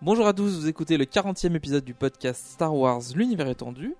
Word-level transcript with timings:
Bonjour 0.00 0.28
à 0.28 0.32
tous, 0.32 0.60
vous 0.60 0.68
écoutez 0.68 0.96
le 0.96 1.06
40e 1.06 1.56
épisode 1.56 1.84
du 1.84 1.92
podcast 1.92 2.52
Star 2.52 2.72
Wars 2.72 3.02
L'univers 3.16 3.48
étendu. 3.48 3.96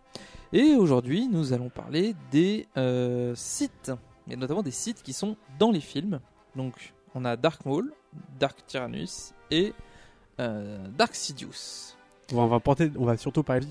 Et 0.52 0.76
aujourd'hui, 0.76 1.26
nous 1.26 1.52
allons 1.52 1.70
parler 1.70 2.14
des 2.30 2.68
euh, 2.76 3.34
sites, 3.34 3.90
et 4.30 4.36
notamment 4.36 4.62
des 4.62 4.70
sites 4.70 5.02
qui 5.02 5.12
sont 5.12 5.36
dans 5.58 5.72
les 5.72 5.80
films. 5.80 6.20
Donc, 6.54 6.94
on 7.16 7.24
a 7.24 7.36
Dark 7.36 7.66
Maul, 7.66 7.92
Dark 8.38 8.64
Tyrannus 8.64 9.34
et 9.50 9.74
euh, 10.38 10.86
Dark 10.96 11.16
Sidious. 11.16 11.96
On 12.32 12.46
va, 12.46 12.60
porter, 12.60 12.92
on 12.96 13.04
va 13.04 13.16
surtout 13.16 13.42
parler 13.42 13.66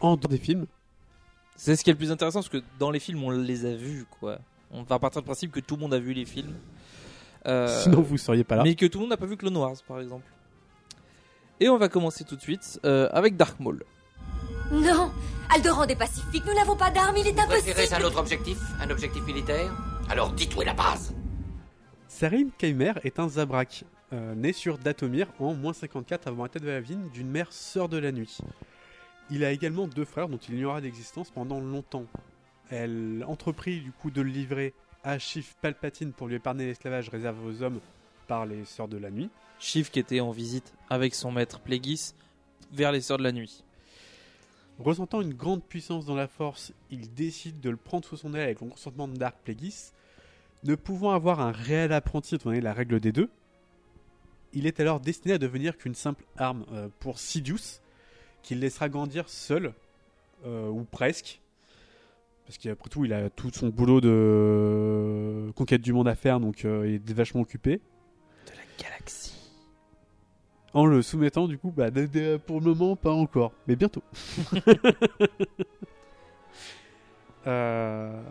en 0.00 0.16
dehors 0.16 0.28
des 0.28 0.38
films. 0.38 0.66
C'est 1.54 1.76
ce 1.76 1.84
qui 1.84 1.90
est 1.90 1.92
le 1.92 1.98
plus 1.98 2.10
intéressant 2.10 2.40
parce 2.40 2.48
que 2.48 2.62
dans 2.80 2.90
les 2.90 2.98
films, 2.98 3.22
on 3.22 3.30
les 3.30 3.66
a 3.66 3.74
vus, 3.76 4.04
quoi. 4.18 4.40
On 4.72 4.82
va 4.82 4.98
partir 4.98 5.22
du 5.22 5.26
principe 5.26 5.52
que 5.52 5.60
tout 5.60 5.76
le 5.76 5.82
monde 5.82 5.94
a 5.94 6.00
vu 6.00 6.12
les 6.12 6.24
films. 6.24 6.56
Euh, 7.46 7.68
Sinon, 7.82 8.02
vous 8.02 8.18
seriez 8.18 8.42
pas 8.42 8.56
là. 8.56 8.64
Mais 8.64 8.74
que 8.74 8.86
tout 8.86 8.98
le 8.98 9.02
monde 9.02 9.10
n'a 9.10 9.16
pas 9.16 9.26
vu 9.26 9.36
Clone 9.36 9.56
Wars, 9.56 9.76
par 9.86 10.00
exemple. 10.00 10.26
Et 11.60 11.68
on 11.68 11.76
va 11.76 11.88
commencer 11.88 12.24
tout 12.24 12.36
de 12.36 12.40
suite 12.40 12.80
euh, 12.84 13.08
avec 13.12 13.36
Dark 13.36 13.58
Maul. 13.60 13.82
Non 14.70 15.10
Alderan 15.54 15.84
est 15.84 15.96
pacifique, 15.96 16.44
nous 16.46 16.54
n'avons 16.54 16.76
pas 16.76 16.90
d'armes, 16.90 17.16
il 17.16 17.26
est 17.26 17.38
impossible 17.38 17.72
Préférez 17.72 17.94
un 17.94 18.06
autre 18.06 18.18
objectif 18.18 18.58
Un 18.80 18.90
objectif 18.90 19.24
militaire? 19.24 19.72
Alors 20.10 20.32
dites 20.32 20.54
où 20.54 20.62
est 20.62 20.66
la 20.66 20.74
base 20.74 21.14
Sarin 22.06 22.48
Kaimer 22.58 22.92
est 23.02 23.18
un 23.18 23.28
Zabrak, 23.28 23.84
euh, 24.12 24.34
né 24.34 24.52
sur 24.52 24.76
Datomir 24.78 25.28
en 25.38 25.54
moins 25.54 25.72
54 25.72 26.28
avant 26.28 26.42
la 26.42 26.48
tête 26.48 26.62
de 26.62 26.68
la 26.68 26.80
vigne 26.80 27.08
d'une 27.10 27.30
mère 27.30 27.52
sœur 27.52 27.88
de 27.88 27.96
la 27.96 28.12
nuit. 28.12 28.38
Il 29.30 29.44
a 29.44 29.50
également 29.50 29.86
deux 29.86 30.04
frères 30.04 30.28
dont 30.28 30.38
il 30.38 30.54
ignora 30.54 30.80
d'existence 30.80 31.30
pendant 31.30 31.60
longtemps. 31.60 32.06
Elle 32.70 33.24
entreprit 33.26 33.80
du 33.80 33.92
coup 33.92 34.10
de 34.10 34.20
le 34.20 34.30
livrer 34.30 34.74
à 35.04 35.18
Chief 35.18 35.56
Palpatine 35.60 36.12
pour 36.12 36.28
lui 36.28 36.36
épargner 36.36 36.66
l'esclavage 36.66 37.08
réservé 37.08 37.38
aux 37.46 37.62
hommes 37.62 37.80
par 38.28 38.46
les 38.46 38.64
sœurs 38.64 38.86
de 38.86 38.96
la 38.96 39.10
nuit. 39.10 39.30
Chief 39.58 39.90
qui 39.90 39.98
était 39.98 40.20
en 40.20 40.30
visite 40.30 40.72
avec 40.88 41.14
son 41.14 41.32
maître 41.32 41.58
Plagueis 41.58 42.14
vers 42.72 42.92
les 42.92 43.00
sœurs 43.00 43.18
de 43.18 43.24
la 43.24 43.32
nuit. 43.32 43.64
Ressentant 44.78 45.20
une 45.20 45.34
grande 45.34 45.64
puissance 45.64 46.06
dans 46.06 46.14
la 46.14 46.28
force, 46.28 46.72
il 46.92 47.12
décide 47.12 47.60
de 47.60 47.70
le 47.70 47.76
prendre 47.76 48.04
sous 48.04 48.16
son 48.16 48.34
aile 48.34 48.42
avec 48.42 48.60
le 48.60 48.68
consentement 48.68 49.08
de 49.08 49.16
Dark 49.16 49.36
Plagueis. 49.42 49.92
Ne 50.62 50.76
pouvant 50.76 51.10
avoir 51.10 51.40
un 51.40 51.50
réel 51.50 51.92
apprenti 51.92 52.36
étant 52.36 52.50
donné 52.50 52.60
la 52.60 52.72
règle 52.72 53.00
des 53.00 53.10
deux, 53.10 53.28
il 54.52 54.66
est 54.66 54.80
alors 54.80 55.00
destiné 55.00 55.34
à 55.34 55.38
devenir 55.38 55.76
qu'une 55.76 55.94
simple 55.94 56.24
arme 56.36 56.64
euh, 56.72 56.88
pour 57.00 57.18
Sidious, 57.18 57.80
qu'il 58.42 58.60
laissera 58.60 58.88
grandir 58.88 59.28
seul, 59.28 59.72
euh, 60.46 60.68
ou 60.68 60.84
presque. 60.84 61.40
Parce 62.46 62.58
qu'après 62.58 62.88
tout, 62.88 63.04
il 63.04 63.12
a 63.12 63.28
tout 63.30 63.50
son 63.52 63.68
boulot 63.68 64.00
de 64.00 65.50
conquête 65.54 65.82
du 65.82 65.92
monde 65.92 66.08
à 66.08 66.14
faire, 66.14 66.40
donc 66.40 66.64
euh, 66.64 66.88
il 66.88 67.10
est 67.10 67.14
vachement 67.14 67.42
occupé. 67.42 67.80
De 68.78 68.82
la 68.84 68.90
galaxie. 68.90 69.34
En 70.74 70.86
le 70.86 71.02
soumettant, 71.02 71.48
du 71.48 71.58
coup, 71.58 71.72
bah, 71.74 71.88
pour 72.46 72.60
le 72.60 72.74
moment, 72.74 72.94
pas 72.96 73.12
encore, 73.12 73.52
mais 73.66 73.74
bientôt. 73.76 74.02
euh, 77.46 78.22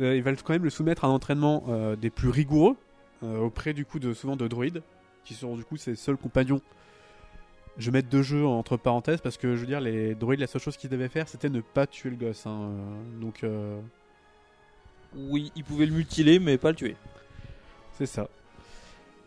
euh, 0.00 0.16
il 0.16 0.22
va 0.22 0.34
quand 0.34 0.54
même 0.54 0.64
le 0.64 0.70
soumettre 0.70 1.04
à 1.04 1.08
un 1.08 1.10
entraînement 1.10 1.64
euh, 1.68 1.96
des 1.96 2.10
plus 2.10 2.30
rigoureux, 2.30 2.76
euh, 3.22 3.38
auprès 3.38 3.74
du 3.74 3.84
coup 3.84 3.98
de 3.98 4.14
souvent 4.14 4.36
de 4.36 4.48
droïdes, 4.48 4.82
qui 5.24 5.34
seront 5.34 5.56
du 5.56 5.64
coup 5.64 5.76
ses 5.76 5.94
seuls 5.94 6.16
compagnons. 6.16 6.60
Je 7.78 7.90
vais 7.90 7.98
mettre 7.98 8.08
deux 8.08 8.22
jeux 8.22 8.46
entre 8.46 8.76
parenthèses 8.76 9.20
parce 9.20 9.36
que 9.36 9.54
je 9.54 9.60
veux 9.60 9.66
dire, 9.66 9.80
les 9.80 10.14
droïdes, 10.14 10.40
la 10.40 10.46
seule 10.46 10.60
chose 10.60 10.76
qu'ils 10.76 10.90
devaient 10.90 11.08
faire, 11.08 11.28
c'était 11.28 11.48
ne 11.48 11.60
pas 11.60 11.86
tuer 11.86 12.10
le 12.10 12.16
gosse. 12.16 12.46
hein, 12.46 12.70
donc, 13.20 13.44
Oui, 15.14 15.52
il 15.56 15.64
pouvait 15.64 15.86
le 15.86 15.94
mutiler, 15.94 16.38
mais 16.38 16.58
pas 16.58 16.70
le 16.70 16.76
tuer. 16.76 16.96
c'est 17.92 18.06
ça. 18.06 18.28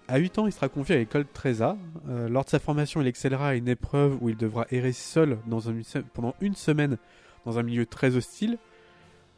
À 0.07 0.17
8 0.19 0.37
ans, 0.39 0.45
il 0.45 0.51
sera 0.51 0.69
confié 0.69 0.95
à 0.95 0.97
l'école 0.99 1.25
Treza. 1.25 1.77
Euh, 2.07 2.29
lors 2.29 2.45
de 2.45 2.49
sa 2.49 2.59
formation, 2.59 3.01
il 3.01 3.07
excellera 3.07 3.49
à 3.49 3.55
une 3.55 3.67
épreuve 3.67 4.17
où 4.21 4.29
il 4.29 4.37
devra 4.37 4.67
errer 4.69 4.91
seul 4.93 5.39
dans 5.47 5.69
un, 5.69 5.73
pendant 6.13 6.35
une 6.41 6.53
semaine 6.55 6.97
dans 7.45 7.57
un 7.57 7.63
milieu 7.63 7.85
très 7.87 8.15
hostile. 8.15 8.57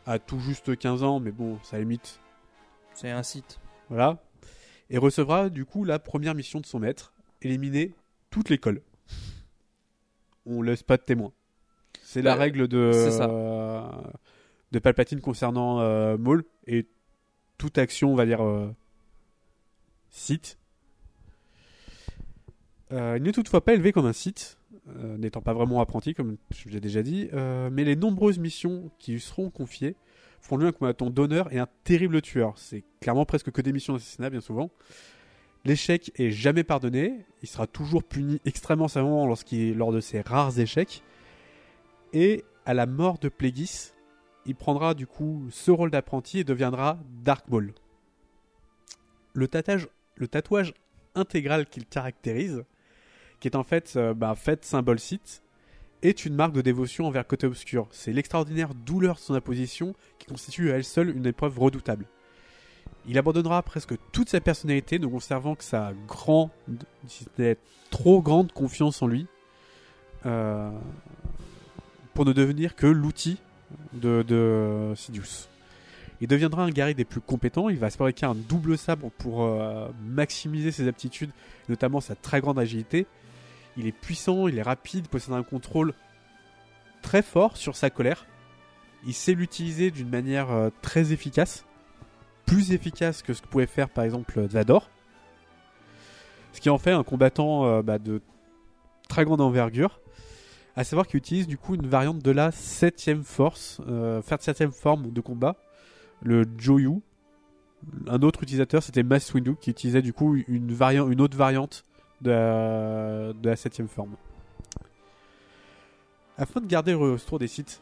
À 0.05 0.19
tout 0.19 0.39
juste 0.39 0.77
15 0.77 1.03
ans, 1.03 1.19
mais 1.19 1.31
bon, 1.31 1.57
ça 1.63 1.79
limite. 1.79 2.19
C'est 2.93 3.11
un 3.11 3.23
site. 3.23 3.59
Voilà. 3.89 4.17
Et 4.89 4.97
recevra 4.97 5.49
du 5.49 5.65
coup 5.65 5.83
la 5.85 5.99
première 5.99 6.35
mission 6.35 6.59
de 6.59 6.65
son 6.65 6.79
maître 6.79 7.13
éliminer 7.41 7.93
toute 8.29 8.49
l'école. 8.49 8.81
On 10.45 10.61
laisse 10.61 10.83
pas 10.83 10.97
de 10.97 11.01
témoins. 11.03 11.31
C'est 12.03 12.21
la 12.21 12.33
Bah, 12.35 12.41
règle 12.41 12.67
de, 12.67 12.91
c'est 12.93 13.11
ça. 13.11 13.29
euh, 13.29 13.81
de 14.71 14.79
Palpatine 14.79 15.19
concernant 15.21 15.79
euh, 15.81 16.17
Maul 16.17 16.43
et 16.67 16.87
toute 17.57 17.77
action, 17.77 18.11
on 18.11 18.15
va 18.15 18.25
dire, 18.25 18.41
euh, 18.45 18.73
site. 20.17 20.57
Euh, 22.91 23.15
il 23.17 23.23
n'est 23.23 23.31
toutefois 23.31 23.63
pas 23.63 23.73
élevé 23.73 23.91
comme 23.91 24.05
un 24.05 24.13
site, 24.13 24.57
euh, 24.89 25.17
n'étant 25.17 25.41
pas 25.41 25.53
vraiment 25.53 25.81
apprenti, 25.81 26.13
comme 26.13 26.37
je 26.55 26.69
l'ai 26.69 26.79
déjà 26.79 27.03
dit, 27.03 27.29
euh, 27.33 27.69
mais 27.71 27.83
les 27.83 27.95
nombreuses 27.95 28.39
missions 28.39 28.89
qui 28.97 29.11
lui 29.11 29.19
seront 29.19 29.49
confiées 29.49 29.95
font 30.39 30.57
lui 30.57 30.67
un 30.67 30.71
combattant 30.71 31.09
d'honneur 31.09 31.51
et 31.51 31.59
un 31.59 31.67
terrible 31.83 32.21
tueur. 32.21 32.53
C'est 32.57 32.83
clairement 33.01 33.25
presque 33.25 33.51
que 33.51 33.61
des 33.61 33.73
missions 33.73 33.93
d'assassinat, 33.93 34.29
bien 34.29 34.41
souvent. 34.41 34.69
L'échec 35.65 36.11
est 36.15 36.31
jamais 36.31 36.63
pardonné, 36.63 37.25
il 37.41 37.49
sera 37.49 37.67
toujours 37.67 38.03
puni 38.03 38.39
extrêmement 38.45 38.87
sévèrement 38.87 39.25
lors 39.25 39.91
de 39.91 39.99
ses 39.99 40.21
rares 40.21 40.57
échecs. 40.59 41.03
Et 42.13 42.45
à 42.65 42.73
la 42.73 42.85
mort 42.85 43.17
de 43.17 43.27
Plagueis, 43.27 43.91
il 44.45 44.55
prendra 44.55 44.93
du 44.93 45.07
coup 45.07 45.45
ce 45.49 45.71
rôle 45.71 45.91
d'apprenti 45.91 46.39
et 46.39 46.43
deviendra 46.45 46.97
Dark 47.23 47.49
Maul. 47.49 47.73
Le 49.33 49.47
tatouage, 49.47 49.89
le 50.17 50.27
tatouage 50.27 50.73
intégral 51.15 51.65
qu'il 51.65 51.85
caractérise, 51.85 52.63
qui 53.39 53.47
est 53.47 53.55
en 53.55 53.63
fait 53.63 53.93
euh, 53.95 54.13
bah, 54.13 54.35
fait 54.35 54.63
symbole 54.65 54.99
site, 54.99 55.41
est 56.03 56.25
une 56.25 56.35
marque 56.35 56.53
de 56.53 56.61
dévotion 56.61 57.05
envers 57.05 57.25
côté 57.25 57.47
obscur. 57.47 57.87
C'est 57.91 58.13
l'extraordinaire 58.13 58.73
douleur 58.73 59.15
de 59.15 59.21
son 59.21 59.33
apposition 59.33 59.95
qui 60.19 60.27
constitue 60.27 60.71
à 60.71 60.75
elle 60.75 60.83
seule 60.83 61.15
une 61.15 61.25
épreuve 61.25 61.57
redoutable. 61.59 62.05
Il 63.07 63.17
abandonnera 63.17 63.63
presque 63.63 63.95
toute 64.11 64.29
sa 64.29 64.41
personnalité, 64.41 64.99
ne 64.99 65.07
conservant 65.07 65.55
que 65.55 65.63
sa 65.63 65.93
grande, 66.07 66.49
trop 67.89 68.21
grande 68.21 68.51
confiance 68.51 69.01
en 69.01 69.07
lui, 69.07 69.27
euh, 70.25 70.69
pour 72.13 72.25
ne 72.25 72.33
devenir 72.33 72.75
que 72.75 72.87
l'outil 72.87 73.37
de, 73.93 74.23
de 74.27 74.93
Sidious. 74.95 75.47
Il 76.21 76.27
deviendra 76.27 76.63
un 76.63 76.69
guerrier 76.69 76.95
des 76.95 77.05
plus 77.05 77.21
compétents, 77.21 77.69
il 77.69 77.77
va 77.77 77.89
se 77.89 77.97
fabriquer 77.97 78.25
un 78.25 78.35
double 78.35 78.77
sabre 78.77 79.11
pour 79.17 79.43
euh, 79.43 79.89
maximiser 80.03 80.71
ses 80.71 80.87
aptitudes, 80.87 81.29
notamment 81.69 82.01
sa 82.01 82.15
très 82.15 82.41
grande 82.41 82.57
agilité. 82.57 83.05
Il 83.77 83.85
est 83.85 83.91
puissant, 83.91 84.47
il 84.47 84.57
est 84.57 84.63
rapide, 84.63 85.07
possède 85.07 85.33
un 85.33 85.43
contrôle 85.43 85.93
très 87.01 87.21
fort 87.21 87.55
sur 87.55 87.75
sa 87.75 87.89
colère. 87.89 88.25
il 89.05 89.13
sait 89.13 89.33
l'utiliser 89.33 89.91
d'une 89.91 90.09
manière 90.09 90.51
euh, 90.51 90.69
très 90.81 91.13
efficace, 91.13 91.65
plus 92.45 92.71
efficace 92.71 93.21
que 93.21 93.33
ce 93.33 93.41
que 93.41 93.47
pouvait 93.47 93.67
faire 93.67 93.89
par 93.89 94.03
exemple 94.03 94.41
Vador. 94.41 94.89
Ce 96.53 96.59
qui 96.59 96.69
en 96.71 96.79
fait 96.79 96.91
un 96.91 97.03
combattant 97.03 97.65
euh, 97.65 97.81
bah, 97.83 97.99
de 97.99 98.21
très 99.07 99.25
grande 99.25 99.41
envergure. 99.41 99.99
À 100.75 100.83
savoir 100.83 101.07
qu'il 101.07 101.17
utilise 101.17 101.47
du 101.47 101.57
coup 101.57 101.75
une 101.75 101.87
variante 101.87 102.19
de 102.19 102.31
la 102.31 102.51
septième 102.51 103.23
force, 103.23 103.79
euh, 103.87 104.21
septième 104.39 104.71
forme 104.71 105.11
de 105.11 105.21
combat, 105.21 105.55
le 106.21 106.45
Joyu. 106.57 107.01
Un 108.07 108.21
autre 108.21 108.43
utilisateur, 108.43 108.81
c'était 108.81 109.03
Mass 109.03 109.33
Windu, 109.33 109.55
qui 109.59 109.69
utilisait 109.69 110.01
du 110.01 110.13
coup 110.13 110.35
une, 110.47 110.75
une 110.79 111.21
autre 111.21 111.37
variante 111.37 111.83
de 112.21 112.31
la, 113.43 113.55
septième 113.55 113.87
forme. 113.87 114.15
Afin 116.37 116.61
de 116.61 116.67
garder 116.67 116.91
le 116.91 116.97
retour 116.97 117.39
des 117.39 117.47
sites 117.47 117.81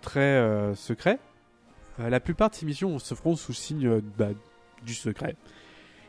très 0.00 0.20
euh, 0.20 0.74
secrets, 0.74 1.18
euh, 2.00 2.08
la 2.08 2.20
plupart 2.20 2.50
de 2.50 2.54
ces 2.54 2.66
missions 2.66 2.98
se 2.98 3.14
feront 3.14 3.36
sous 3.36 3.52
signe 3.52 4.00
bah, 4.18 4.30
du 4.84 4.94
secret. 4.94 5.36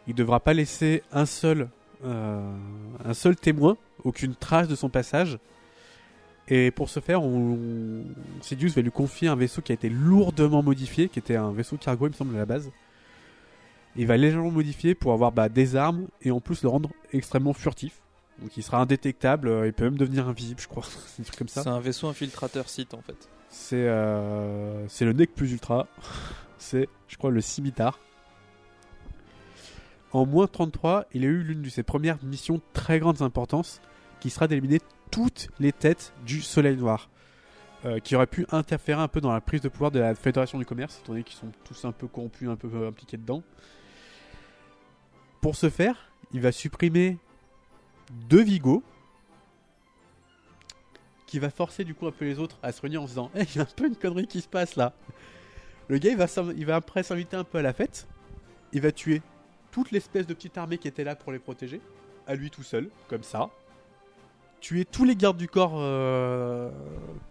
Il 0.08 0.12
ne 0.14 0.18
devra 0.18 0.40
pas 0.40 0.54
laisser 0.54 1.04
un 1.12 1.26
seul, 1.26 1.70
euh, 2.04 2.56
un 3.04 3.14
seul 3.14 3.36
témoin, 3.36 3.78
aucune 4.04 4.36
trace 4.36 4.68
de 4.68 4.76
son 4.76 4.90
passage. 4.90 5.40
Et 6.48 6.72
pour 6.72 6.90
ce 6.90 7.00
faire, 7.00 7.24
on, 7.24 8.04
Sidious 8.42 8.70
va 8.70 8.82
lui 8.82 8.92
confier 8.92 9.28
un 9.28 9.36
vaisseau 9.36 9.62
qui 9.62 9.72
a 9.72 9.76
été 9.76 9.90
lourdement 9.90 10.62
modifié, 10.62 11.10
qui 11.10 11.20
était 11.20 11.36
un 11.36 11.52
vaisseau 11.52 11.78
cargo, 11.78 12.06
il 12.06 12.12
me 12.12 12.16
semble, 12.16 12.36
à 12.36 12.40
la 12.40 12.46
base. 12.46 12.72
Il 13.96 14.06
va 14.08 14.18
légèrement 14.18 14.52
modifier 14.52 14.94
pour 14.94 15.14
avoir 15.14 15.32
bah, 15.32 15.50
des 15.50 15.76
armes 15.76 16.08
et 16.22 16.30
en 16.30 16.42
plus 16.42 16.62
le 16.62 16.70
rendre 16.70 16.90
extrêmement 17.14 17.54
furtif. 17.54 18.02
Donc 18.40 18.58
il 18.58 18.64
sera 18.64 18.80
indétectable, 18.80 19.48
euh, 19.48 19.68
il 19.68 19.74
peut 19.74 19.86
même 19.86 19.98
devenir 19.98 20.28
invisible, 20.28 20.60
je 20.60 20.68
crois. 20.68 20.84
C'est 21.08 21.36
comme 21.36 21.48
ça. 21.48 21.64
C'est 21.64 21.70
un 21.70 21.80
vaisseau 21.80 22.08
infiltrateur 22.08 22.70
site 22.70 22.94
en 22.94 23.02
fait. 23.02 23.30
C'est 23.50 23.88
euh, 23.88 24.86
c'est 24.90 25.06
le 25.06 25.14
Nec 25.14 25.34
plus 25.34 25.54
ultra. 25.54 25.88
c'est, 26.58 26.90
je 27.08 27.18
crois, 27.18 27.32
le 27.32 27.42
scimitar. 27.42 28.00
En 30.12 30.26
moins 30.26 30.48
33, 30.48 31.06
il 31.14 31.24
a 31.24 31.28
eu 31.28 31.44
l'une 31.44 31.62
de 31.62 31.70
ses 31.70 31.84
premières 31.84 32.22
missions 32.24 32.62
très 32.74 33.00
grandes 33.00 33.22
importance, 33.22 33.82
qui 34.20 34.30
sera 34.30 34.48
d'éliminer 34.48 34.80
toutes 35.16 35.48
les 35.62 35.72
têtes 35.72 36.12
du 36.26 36.42
Soleil 36.42 36.76
Noir, 36.76 37.10
euh, 37.86 38.00
qui 38.00 38.18
aurait 38.18 38.28
pu 38.28 38.46
interférer 38.52 39.02
un 39.02 39.08
peu 39.08 39.22
dans 39.22 39.32
la 39.32 39.40
prise 39.40 39.62
de 39.62 39.70
pouvoir 39.70 39.90
de 39.90 40.00
la 40.00 40.14
Fédération 40.14 40.60
du 40.60 40.66
Commerce, 40.66 41.00
étant 41.00 41.14
donné 41.14 41.24
qu'ils 41.24 41.38
sont 41.38 41.54
tous 41.64 41.86
un 41.86 41.94
peu 41.94 42.06
corrompus, 42.06 42.50
un 42.50 42.58
peu 42.58 42.70
euh, 42.74 42.90
impliqués 42.90 43.16
dedans. 43.16 43.42
Pour 45.40 45.56
ce 45.56 45.70
faire, 45.70 46.12
il 46.34 46.42
va 46.42 46.52
supprimer 46.52 47.18
deux 48.28 48.44
Vigo, 48.44 48.84
qui 51.28 51.40
va 51.40 51.50
forcer 51.50 51.86
du 51.86 51.96
coup 51.96 52.08
un 52.08 52.12
peu 52.12 52.26
les 52.26 52.38
autres 52.38 52.60
à 52.62 52.74
se 52.74 52.82
réunir 52.82 53.02
en 53.02 53.06
se 53.06 53.12
disant 53.12 53.32
Eh, 53.36 53.44
il 53.44 53.56
y 53.56 53.60
a 53.60 53.62
un 53.62 53.74
peu 53.74 53.88
une 53.88 53.96
connerie 53.96 54.28
qui 54.28 54.42
se 54.42 54.50
passe 54.50 54.76
là. 54.76 54.92
Le 55.88 55.98
gars, 55.98 56.12
il 56.12 56.18
va, 56.18 56.26
il 56.58 56.66
va 56.66 56.76
après 56.76 57.04
s'inviter 57.04 57.38
un 57.38 57.46
peu 57.46 57.60
à 57.60 57.62
la 57.62 57.72
fête. 57.72 58.06
Il 58.74 58.82
va 58.82 58.92
tuer 58.92 59.22
toute 59.72 59.92
l'espèce 59.92 60.28
de 60.28 60.34
petite 60.34 60.58
armée 60.58 60.78
qui 60.78 60.90
était 60.90 61.06
là 61.06 61.16
pour 61.16 61.32
les 61.32 61.40
protéger, 61.40 61.80
à 62.28 62.36
lui 62.36 62.52
tout 62.52 62.64
seul, 62.64 62.90
comme 63.08 63.24
ça. 63.24 63.50
Tuer 64.66 64.84
tous 64.84 65.06
les 65.06 65.16
gardes 65.16 65.38
du 65.38 65.48
corps 65.48 65.76
euh, 65.76 66.72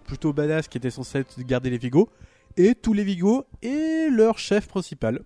plutôt 0.05 0.33
badass 0.33 0.69
qui 0.69 0.79
étaient 0.79 0.93
censés 0.93 1.19
être- 1.19 1.41
garder 1.41 1.69
les 1.69 1.79
Vigo, 1.79 2.09
et 2.57 2.77
tous 2.77 2.93
les 2.93 3.03
Vigo 3.03 3.45
et 3.61 4.09
leur 4.09 4.39
chef 4.39 4.69
principal. 4.69 5.25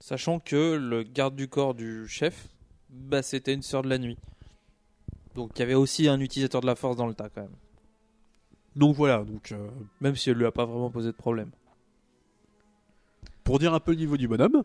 Sachant 0.00 0.40
que 0.40 0.74
le 0.74 1.04
garde 1.04 1.36
du 1.36 1.46
corps 1.46 1.74
du 1.74 2.08
chef, 2.08 2.48
bah, 2.90 3.22
c'était 3.22 3.54
une 3.54 3.62
sœur 3.62 3.82
de 3.82 3.88
la 3.90 3.98
nuit. 3.98 4.18
Donc 5.36 5.52
il 5.54 5.60
y 5.60 5.62
avait 5.62 5.74
aussi 5.74 6.08
un 6.08 6.18
utilisateur 6.18 6.60
de 6.62 6.66
la 6.66 6.74
force 6.74 6.96
dans 6.96 7.06
le 7.06 7.14
tas 7.14 7.28
quand 7.28 7.42
même. 7.42 7.56
Donc 8.74 8.96
voilà, 8.96 9.22
donc 9.22 9.52
euh, 9.52 9.68
Même 10.00 10.16
si 10.16 10.30
elle 10.30 10.36
lui 10.38 10.46
a 10.46 10.50
pas 10.50 10.64
vraiment 10.64 10.90
posé 10.90 11.12
de 11.12 11.16
problème. 11.16 11.52
Pour 13.44 13.60
dire 13.60 13.72
un 13.72 13.78
peu 13.78 13.92
le 13.92 13.98
niveau 13.98 14.16
du 14.16 14.26
bonhomme, 14.26 14.64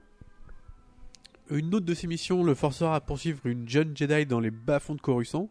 une 1.52 1.76
autre 1.76 1.86
de 1.86 1.94
ses 1.94 2.08
missions 2.08 2.44
le 2.44 2.56
forcera 2.56 2.96
à 2.96 3.02
poursuivre 3.02 3.46
une 3.46 3.70
jeune 3.70 3.96
Jedi 3.96 4.26
dans 4.26 4.40
les 4.40 4.50
bas-fonds 4.50 4.96
de 4.96 5.02
Coruscant. 5.02 5.48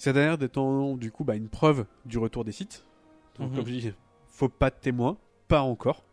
Cette 0.00 0.14
dernière 0.14 0.42
étant 0.42 0.96
du 0.96 1.10
coup 1.12 1.24
bah, 1.24 1.36
une 1.36 1.50
preuve 1.50 1.84
du 2.06 2.16
retour 2.16 2.42
des 2.42 2.52
sites. 2.52 2.86
Donc 3.38 3.50
Mhm. 3.50 3.56
comme 3.56 3.66
je 3.66 3.72
dis, 3.72 3.92
faut 4.28 4.48
pas 4.48 4.70
de 4.70 4.76
témoins, 4.80 5.18
pas 5.46 5.60
encore. 5.60 6.04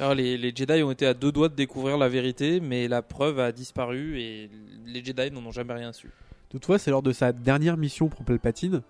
Alors 0.00 0.14
les, 0.14 0.38
les 0.38 0.50
Jedi 0.56 0.82
ont 0.82 0.90
été 0.90 1.06
à 1.06 1.12
deux 1.12 1.30
doigts 1.30 1.50
de 1.50 1.54
découvrir 1.54 1.98
la 1.98 2.08
vérité, 2.08 2.60
mais 2.60 2.88
la 2.88 3.02
preuve 3.02 3.38
a 3.38 3.52
disparu 3.52 4.18
et 4.18 4.48
les 4.86 5.04
Jedi 5.04 5.30
n'en 5.30 5.44
ont 5.44 5.50
jamais 5.50 5.74
rien 5.74 5.92
su. 5.92 6.10
Toutefois, 6.48 6.78
c'est 6.78 6.90
lors 6.90 7.02
de 7.02 7.12
sa 7.12 7.32
dernière 7.32 7.76
mission 7.76 8.08
pour 8.08 8.24
Palpatine 8.24 8.80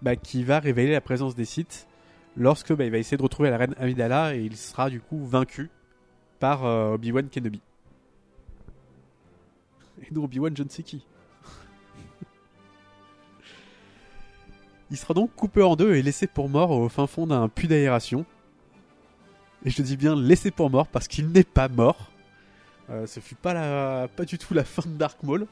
bah, 0.00 0.14
qui 0.14 0.44
va 0.44 0.60
révéler 0.60 0.92
la 0.92 1.00
présence 1.00 1.34
des 1.34 1.44
sites 1.44 1.88
lorsque 2.36 2.72
bah, 2.72 2.84
il 2.84 2.92
va 2.92 2.98
essayer 2.98 3.16
de 3.16 3.22
retrouver 3.24 3.50
la 3.50 3.56
reine 3.56 3.74
Amidala 3.76 4.36
et 4.36 4.40
il 4.44 4.56
sera 4.56 4.88
du 4.88 5.00
coup 5.00 5.26
vaincu 5.26 5.68
par 6.38 6.64
euh, 6.64 6.94
Obi-Wan 6.94 7.28
Kenobi. 7.28 7.60
Et 10.00 10.14
non, 10.14 10.22
Obi-Wan, 10.22 10.56
je 10.56 10.62
ne 10.62 10.68
sais 10.68 10.84
qui. 10.84 11.04
Il 14.90 14.96
sera 14.96 15.14
donc 15.14 15.34
coupé 15.34 15.62
en 15.62 15.76
deux 15.76 15.94
et 15.94 16.02
laissé 16.02 16.26
pour 16.26 16.48
mort 16.48 16.70
au 16.70 16.88
fin 16.88 17.06
fond 17.06 17.26
d'un 17.26 17.48
puits 17.48 17.68
d'aération. 17.68 18.24
Et 19.64 19.70
je 19.70 19.80
dis 19.82 19.96
bien 19.96 20.14
laissé 20.14 20.50
pour 20.50 20.70
mort 20.70 20.86
parce 20.88 21.08
qu'il 21.08 21.28
n'est 21.28 21.42
pas 21.44 21.68
mort. 21.68 22.10
Euh, 22.90 23.06
ce 23.06 23.20
fut 23.20 23.34
pas, 23.34 23.54
la, 23.54 24.08
pas 24.14 24.24
du 24.24 24.36
tout 24.38 24.52
la 24.52 24.64
fin 24.64 24.82
de 24.82 24.94
Dark 24.96 25.22
Maul. 25.22 25.46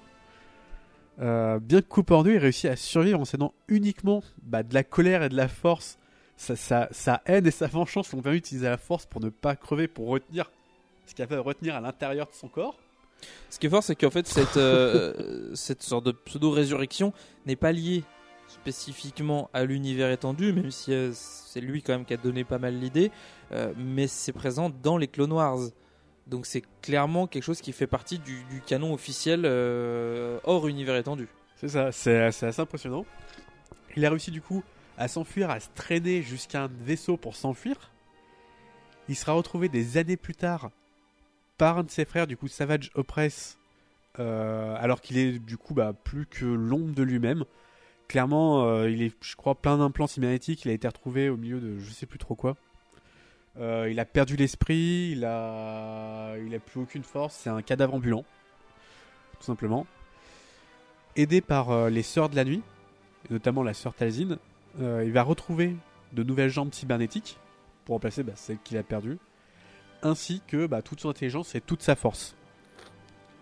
Euh, 1.20 1.58
bien 1.58 1.80
que 1.80 1.86
coupé 1.86 2.14
en 2.14 2.22
deux, 2.22 2.32
il 2.32 2.38
réussit 2.38 2.70
à 2.70 2.76
survivre 2.76 3.20
en 3.20 3.24
cédant 3.24 3.54
uniquement 3.68 4.22
bah, 4.42 4.62
de 4.62 4.74
la 4.74 4.84
colère 4.84 5.22
et 5.22 5.28
de 5.28 5.36
la 5.36 5.48
force. 5.48 5.98
Sa, 6.36 6.56
sa- 6.56 6.88
sa 6.90 7.22
haine 7.26 7.46
et 7.46 7.50
sa 7.50 7.66
vengeance 7.68 8.12
l'ont 8.12 8.20
permis 8.22 8.38
d'utiliser 8.38 8.66
la 8.68 8.78
force 8.78 9.06
pour 9.06 9.20
ne 9.20 9.28
pas 9.28 9.54
crever, 9.54 9.86
pour 9.88 10.08
retenir 10.08 10.50
ce 11.06 11.14
qu'il 11.14 11.22
avait 11.22 11.36
à 11.36 11.40
retenir 11.40 11.76
à 11.76 11.80
l'intérieur 11.80 12.26
de 12.26 12.34
son 12.34 12.48
corps. 12.48 12.76
Ce 13.50 13.58
qui 13.58 13.66
est 13.66 13.70
fort, 13.70 13.82
c'est 13.82 13.94
qu'en 13.94 14.10
fait, 14.10 14.26
cette, 14.26 14.56
euh, 14.56 15.50
cette 15.54 15.82
sorte 15.82 16.04
de 16.06 16.12
pseudo-résurrection 16.12 17.12
n'est 17.46 17.56
pas 17.56 17.70
liée 17.72 18.02
spécifiquement 18.52 19.50
à 19.52 19.64
l'univers 19.64 20.10
étendu, 20.10 20.52
même 20.52 20.70
si 20.70 20.92
euh, 20.92 21.10
c'est 21.14 21.60
lui 21.60 21.82
quand 21.82 21.92
même 21.92 22.04
qui 22.04 22.14
a 22.14 22.16
donné 22.16 22.44
pas 22.44 22.58
mal 22.58 22.78
l'idée, 22.78 23.10
euh, 23.52 23.72
mais 23.76 24.06
c'est 24.06 24.32
présent 24.32 24.70
dans 24.70 24.96
les 24.96 25.08
Clone 25.08 25.32
Wars. 25.32 25.58
Donc 26.26 26.46
c'est 26.46 26.62
clairement 26.82 27.26
quelque 27.26 27.42
chose 27.42 27.60
qui 27.60 27.72
fait 27.72 27.86
partie 27.86 28.18
du, 28.18 28.44
canon 28.66 28.94
officiel 28.94 29.42
euh, 29.44 30.38
hors 30.44 30.68
univers 30.68 30.96
étendu. 30.96 31.28
C'est 31.56 31.68
ça, 31.68 31.92
c'est 31.92 32.20
assez 32.20 32.60
impressionnant. 32.60 33.04
Il 33.96 34.06
a 34.06 34.10
réussi 34.10 34.30
du 34.30 34.40
coup 34.40 34.62
à 34.96 35.08
s'enfuir, 35.08 35.50
à 35.50 35.58
se 35.58 35.68
traîner 35.74 36.22
jusqu'à 36.22 36.64
un 36.64 36.68
vaisseau 36.68 37.16
pour 37.16 37.34
s'enfuir. 37.34 37.90
Il 39.08 39.16
sera 39.16 39.32
retrouvé 39.32 39.68
des 39.68 39.96
années 39.96 40.16
plus 40.16 40.34
tard 40.34 40.70
par 41.58 41.78
un 41.78 41.82
de 41.82 41.90
ses 41.90 42.04
frères, 42.04 42.26
du 42.26 42.36
coup 42.36 42.48
Savage 42.48 42.90
Opress, 42.94 43.58
alors 44.16 45.00
qu'il 45.00 45.18
est 45.18 45.38
du 45.38 45.56
coup 45.56 45.74
bah, 45.74 45.92
plus 45.92 46.26
que 46.26 46.44
l'ombre 46.44 46.94
de 46.94 47.02
lui-même. 47.02 47.44
Clairement, 48.12 48.66
euh, 48.66 48.90
il 48.90 49.00
est, 49.00 49.14
je 49.22 49.36
crois, 49.36 49.54
plein 49.54 49.78
d'implants 49.78 50.06
cybernétiques. 50.06 50.66
Il 50.66 50.70
a 50.70 50.74
été 50.74 50.86
retrouvé 50.86 51.30
au 51.30 51.38
milieu 51.38 51.60
de 51.60 51.78
je 51.78 51.90
sais 51.92 52.04
plus 52.04 52.18
trop 52.18 52.34
quoi. 52.34 52.58
Euh, 53.58 53.88
il 53.90 53.98
a 54.00 54.04
perdu 54.04 54.36
l'esprit, 54.36 55.12
il 55.12 55.24
a, 55.24 56.34
plus 56.66 56.82
aucune 56.82 57.04
force. 57.04 57.34
C'est 57.34 57.48
un 57.48 57.62
cadavre 57.62 57.94
ambulant, 57.94 58.26
tout 59.38 59.46
simplement. 59.46 59.86
Aidé 61.16 61.40
par 61.40 61.70
euh, 61.70 61.88
les 61.88 62.02
sœurs 62.02 62.28
de 62.28 62.36
la 62.36 62.44
nuit, 62.44 62.60
notamment 63.30 63.62
la 63.62 63.72
sœur 63.72 63.94
Talzin, 63.94 64.36
euh, 64.78 65.02
il 65.06 65.12
va 65.12 65.22
retrouver 65.22 65.74
de 66.12 66.22
nouvelles 66.22 66.50
jambes 66.50 66.74
cybernétiques 66.74 67.38
pour 67.86 67.94
remplacer 67.94 68.24
bah, 68.24 68.34
celles 68.36 68.58
qu'il 68.62 68.76
a 68.76 68.82
perdues, 68.82 69.16
ainsi 70.02 70.42
que 70.46 70.66
bah, 70.66 70.82
toute 70.82 71.00
son 71.00 71.08
intelligence 71.08 71.54
et 71.54 71.62
toute 71.62 71.80
sa 71.80 71.96
force. 71.96 72.36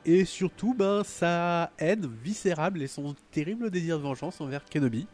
Et 0.06 0.24
surtout, 0.24 0.74
ben, 0.74 1.04
sa 1.04 1.72
haine 1.78 2.06
viscérable 2.22 2.82
et 2.82 2.86
son 2.86 3.14
terrible 3.30 3.70
désir 3.70 3.98
de 3.98 4.02
vengeance 4.02 4.40
envers 4.40 4.64
Kenobi, 4.64 5.06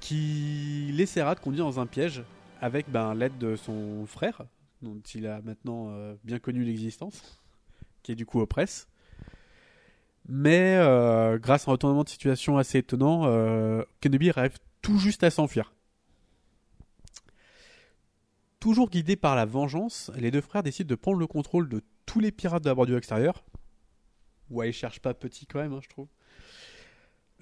qui 0.00 0.90
l'essaiera 0.92 1.34
de 1.34 1.40
conduire 1.40 1.64
dans 1.64 1.78
un 1.78 1.86
piège 1.86 2.24
avec 2.60 2.90
ben, 2.90 3.14
l'aide 3.14 3.38
de 3.38 3.54
son 3.54 4.04
frère, 4.06 4.42
dont 4.82 5.00
il 5.14 5.26
a 5.26 5.40
maintenant 5.42 5.90
euh, 5.90 6.14
bien 6.24 6.40
connu 6.40 6.64
l'existence, 6.64 7.40
qui 8.02 8.12
est 8.12 8.16
du 8.16 8.26
coup 8.26 8.40
Opress. 8.40 8.88
Mais 10.28 10.76
euh, 10.76 11.38
grâce 11.38 11.68
à 11.68 11.70
un 11.70 11.72
retournement 11.72 12.02
de 12.02 12.08
situation 12.08 12.58
assez 12.58 12.78
étonnant, 12.78 13.26
euh, 13.26 13.84
Kenobi 14.00 14.30
arrive 14.30 14.58
tout 14.82 14.98
juste 14.98 15.22
à 15.22 15.30
s'enfuir. 15.30 15.72
Toujours 18.58 18.90
guidés 18.90 19.14
par 19.14 19.36
la 19.36 19.44
vengeance, 19.44 20.10
les 20.16 20.32
deux 20.32 20.40
frères 20.40 20.64
décident 20.64 20.88
de 20.88 20.94
prendre 20.96 21.18
le 21.18 21.28
contrôle 21.28 21.68
de 21.68 21.84
tous 22.04 22.18
les 22.18 22.32
pirates 22.32 22.64
de 22.64 22.68
la 22.68 22.74
bordure 22.74 22.98
extérieure. 22.98 23.44
Ouais, 24.50 24.70
ils 24.70 24.72
cherchent 24.72 25.00
pas 25.00 25.14
petit 25.14 25.46
quand 25.46 25.60
même, 25.60 25.72
hein, 25.72 25.80
je 25.82 25.88
trouve. 25.88 26.08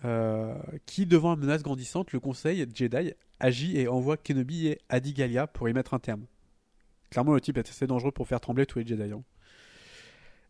Euh, 0.04 0.54
qui, 0.86 1.06
devant 1.06 1.30
la 1.30 1.36
menace 1.36 1.62
grandissante, 1.62 2.12
le 2.12 2.20
conseil 2.20 2.66
Jedi 2.74 3.14
agit 3.40 3.78
et 3.78 3.88
envoie 3.88 4.16
Kenobi 4.16 4.68
et 4.68 4.78
Adigalia 4.88 5.46
pour 5.46 5.68
y 5.68 5.72
mettre 5.72 5.94
un 5.94 5.98
terme. 5.98 6.26
Clairement, 7.10 7.32
le 7.32 7.40
type 7.40 7.56
est 7.58 7.68
assez 7.68 7.86
dangereux 7.86 8.12
pour 8.12 8.28
faire 8.28 8.40
trembler 8.40 8.66
tous 8.66 8.80
les 8.80 8.86
Jedi. 8.86 9.12
hein. 9.12 9.22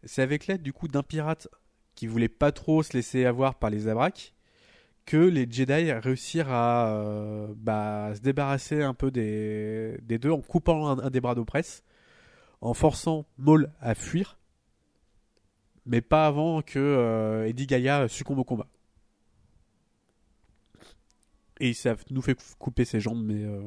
C'est 0.04 0.22
avec 0.22 0.46
l'aide 0.46 0.62
du 0.62 0.72
coup 0.72 0.88
d'un 0.88 1.02
pirate 1.02 1.48
qui 1.94 2.06
voulait 2.06 2.28
pas 2.28 2.52
trop 2.52 2.82
se 2.82 2.92
laisser 2.94 3.24
avoir 3.24 3.54
par 3.54 3.70
les 3.70 3.88
Abracs 3.88 4.34
que 5.06 5.16
les 5.16 5.46
Jedi 5.50 5.92
réussirent 5.92 6.50
à 6.50 6.88
euh, 6.88 7.48
bah, 7.56 8.12
se 8.14 8.20
débarrasser 8.20 8.82
un 8.82 8.94
peu 8.94 9.10
des, 9.10 9.98
deux 10.08 10.30
en 10.30 10.40
coupant 10.40 10.88
un, 10.88 10.98
un 10.98 11.10
des 11.10 11.20
bras 11.20 11.34
d'oppresse, 11.34 11.84
en 12.60 12.74
forçant 12.74 13.26
Maul 13.36 13.70
à 13.80 13.94
fuir, 13.94 14.38
mais 15.86 16.00
pas 16.00 16.26
avant 16.26 16.62
que 16.62 16.78
euh, 16.78 17.46
Eddie 17.46 17.66
Gaia 17.66 18.08
succombe 18.08 18.38
au 18.38 18.44
combat. 18.44 18.66
Et 21.60 21.72
ça 21.72 21.94
nous 22.10 22.22
fait 22.22 22.36
couper 22.58 22.84
ses 22.84 23.00
jambes, 23.00 23.22
mais 23.22 23.44
euh, 23.44 23.60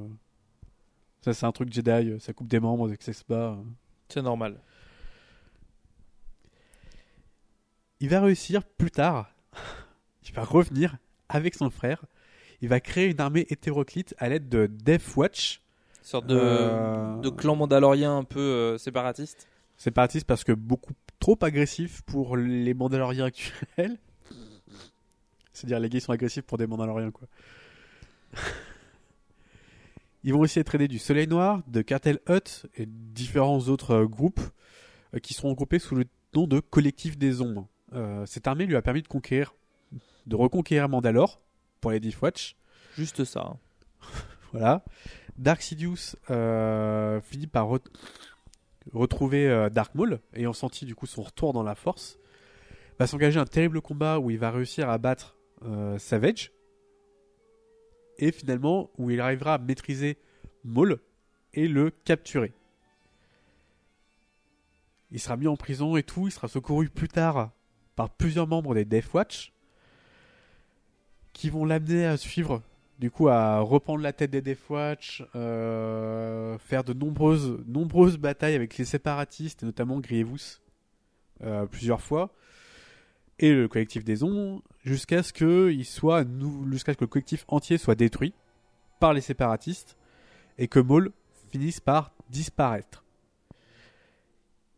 ça 1.21 1.33
c'est 1.33 1.45
un 1.45 1.51
truc 1.51 1.71
Jedi, 1.71 2.19
ça 2.19 2.33
coupe 2.33 2.47
des 2.47 2.59
membres, 2.59 2.91
et 2.91 2.97
que 2.97 3.03
ça 3.03 3.13
se 3.13 3.23
bat. 3.27 3.57
C'est 4.09 4.21
normal. 4.21 4.59
Il 7.99 8.09
va 8.09 8.21
réussir 8.21 8.63
plus 8.63 8.91
tard, 8.91 9.31
il 10.27 10.33
va 10.33 10.43
revenir 10.43 10.97
avec 11.29 11.55
son 11.55 11.69
frère, 11.69 12.05
il 12.61 12.69
va 12.69 12.79
créer 12.79 13.09
une 13.09 13.19
armée 13.19 13.45
hétéroclite 13.49 14.15
à 14.17 14.29
l'aide 14.29 14.49
de 14.49 14.67
Death 14.67 15.15
Watch, 15.15 15.61
Une 15.99 16.05
sorte 16.05 16.27
de, 16.27 16.37
Euh, 16.37 17.17
de 17.19 17.29
clan 17.29 17.55
mandalorien 17.55 18.17
un 18.17 18.23
peu 18.23 18.39
euh, 18.39 18.77
séparatiste. 18.77 19.47
séparatiste 19.77 20.27
parce 20.27 20.43
que 20.43 20.51
beaucoup 20.51 20.93
trop 21.19 21.37
agressif 21.41 22.01
pour 22.03 22.37
les 22.37 22.73
Mandaloriens 22.73 23.25
actuels. 23.25 23.97
C'est-à-dire 25.53 25.79
les 25.79 25.89
gays 25.89 25.99
sont 25.99 26.11
agressifs 26.13 26.43
pour 26.43 26.57
des 26.57 26.67
Mandaloriens 26.67 27.11
quoi. 27.11 27.27
Ils 30.23 30.33
vont 30.33 30.39
aussi 30.39 30.59
être 30.59 30.75
aidés 30.75 30.87
du 30.87 30.99
Soleil 30.99 31.27
Noir, 31.27 31.61
de 31.67 31.81
Cartel 31.81 32.19
Hut 32.27 32.67
et 32.75 32.85
différents 32.85 33.59
autres 33.69 33.91
euh, 33.91 34.05
groupes 34.05 34.41
euh, 35.15 35.19
qui 35.19 35.33
seront 35.33 35.49
regroupés 35.49 35.79
sous 35.79 35.95
le 35.95 36.05
nom 36.35 36.47
de 36.47 36.59
Collectif 36.59 37.17
des 37.17 37.41
Ombres. 37.41 37.67
Euh, 37.93 38.25
cette 38.25 38.47
armée 38.47 38.65
lui 38.65 38.75
a 38.75 38.81
permis 38.81 39.01
de 39.01 39.07
conquérir, 39.07 39.55
de 40.25 40.35
reconquérir 40.35 40.89
Mandalore 40.89 41.39
pour 41.79 41.91
les 41.91 41.99
Death 41.99 42.21
Watch. 42.21 42.55
Juste 42.97 43.23
ça. 43.23 43.41
hein. 43.41 43.57
Voilà. 44.51 44.83
Dark 45.37 45.61
Sidious 45.61 46.15
finit 47.21 47.47
par 47.47 47.67
retrouver 48.93 49.47
euh, 49.47 49.69
Dark 49.69 49.95
Maul, 49.95 50.19
ayant 50.33 50.53
senti 50.53 50.85
du 50.85 50.95
coup 50.95 51.05
son 51.05 51.23
retour 51.23 51.53
dans 51.53 51.63
la 51.63 51.75
force. 51.75 52.19
Va 52.99 53.07
s'engager 53.07 53.39
un 53.39 53.45
terrible 53.45 53.81
combat 53.81 54.19
où 54.19 54.31
il 54.31 54.39
va 54.39 54.51
réussir 54.51 54.89
à 54.89 54.97
battre 54.97 55.37
euh, 55.63 55.97
Savage. 55.97 56.51
Et 58.17 58.31
finalement, 58.31 58.89
où 58.97 59.11
il 59.11 59.21
arrivera 59.21 59.55
à 59.55 59.57
maîtriser 59.59 60.17
Maul 60.63 60.99
et 61.53 61.67
le 61.67 61.91
capturer. 61.91 62.53
Il 65.11 65.19
sera 65.19 65.37
mis 65.37 65.47
en 65.47 65.55
prison 65.55 65.95
et 65.95 66.03
tout. 66.03 66.27
Il 66.27 66.31
sera 66.31 66.47
secouru 66.47 66.89
plus 66.89 67.07
tard 67.07 67.51
par 67.95 68.09
plusieurs 68.09 68.47
membres 68.47 68.75
des 68.75 68.85
Death 68.85 69.13
Watch 69.13 69.53
qui 71.33 71.49
vont 71.49 71.65
l'amener 71.65 72.05
à 72.05 72.17
suivre 72.17 72.63
du 72.99 73.11
coup 73.11 73.29
à 73.29 73.59
reprendre 73.59 74.01
la 74.01 74.13
tête 74.13 74.31
des 74.31 74.41
Death 74.41 74.59
euh, 75.35 76.57
faire 76.57 76.83
de 76.83 76.93
nombreuses, 76.93 77.59
nombreuses 77.67 78.17
batailles 78.17 78.55
avec 78.55 78.77
les 78.77 78.85
séparatistes, 78.85 79.63
et 79.63 79.65
notamment 79.65 79.99
Grievous, 79.99 80.61
euh, 81.43 81.65
plusieurs 81.65 82.01
fois, 82.01 82.31
et 83.39 83.53
le 83.53 83.67
collectif 83.67 84.03
des 84.03 84.23
ombres, 84.23 84.63
jusqu'à 84.83 85.21
ce 85.21 85.31
que 85.31 85.71
soit 85.83 86.25
jusqu'à 86.71 86.93
ce 86.93 86.97
que 86.97 87.03
le 87.03 87.07
collectif 87.07 87.45
entier 87.47 87.77
soit 87.77 87.95
détruit 87.95 88.33
par 88.99 89.13
les 89.13 89.21
séparatistes 89.21 89.95
et 90.57 90.67
que 90.67 90.79
Maul 90.79 91.11
finisse 91.51 91.79
par 91.79 92.11
disparaître. 92.29 93.03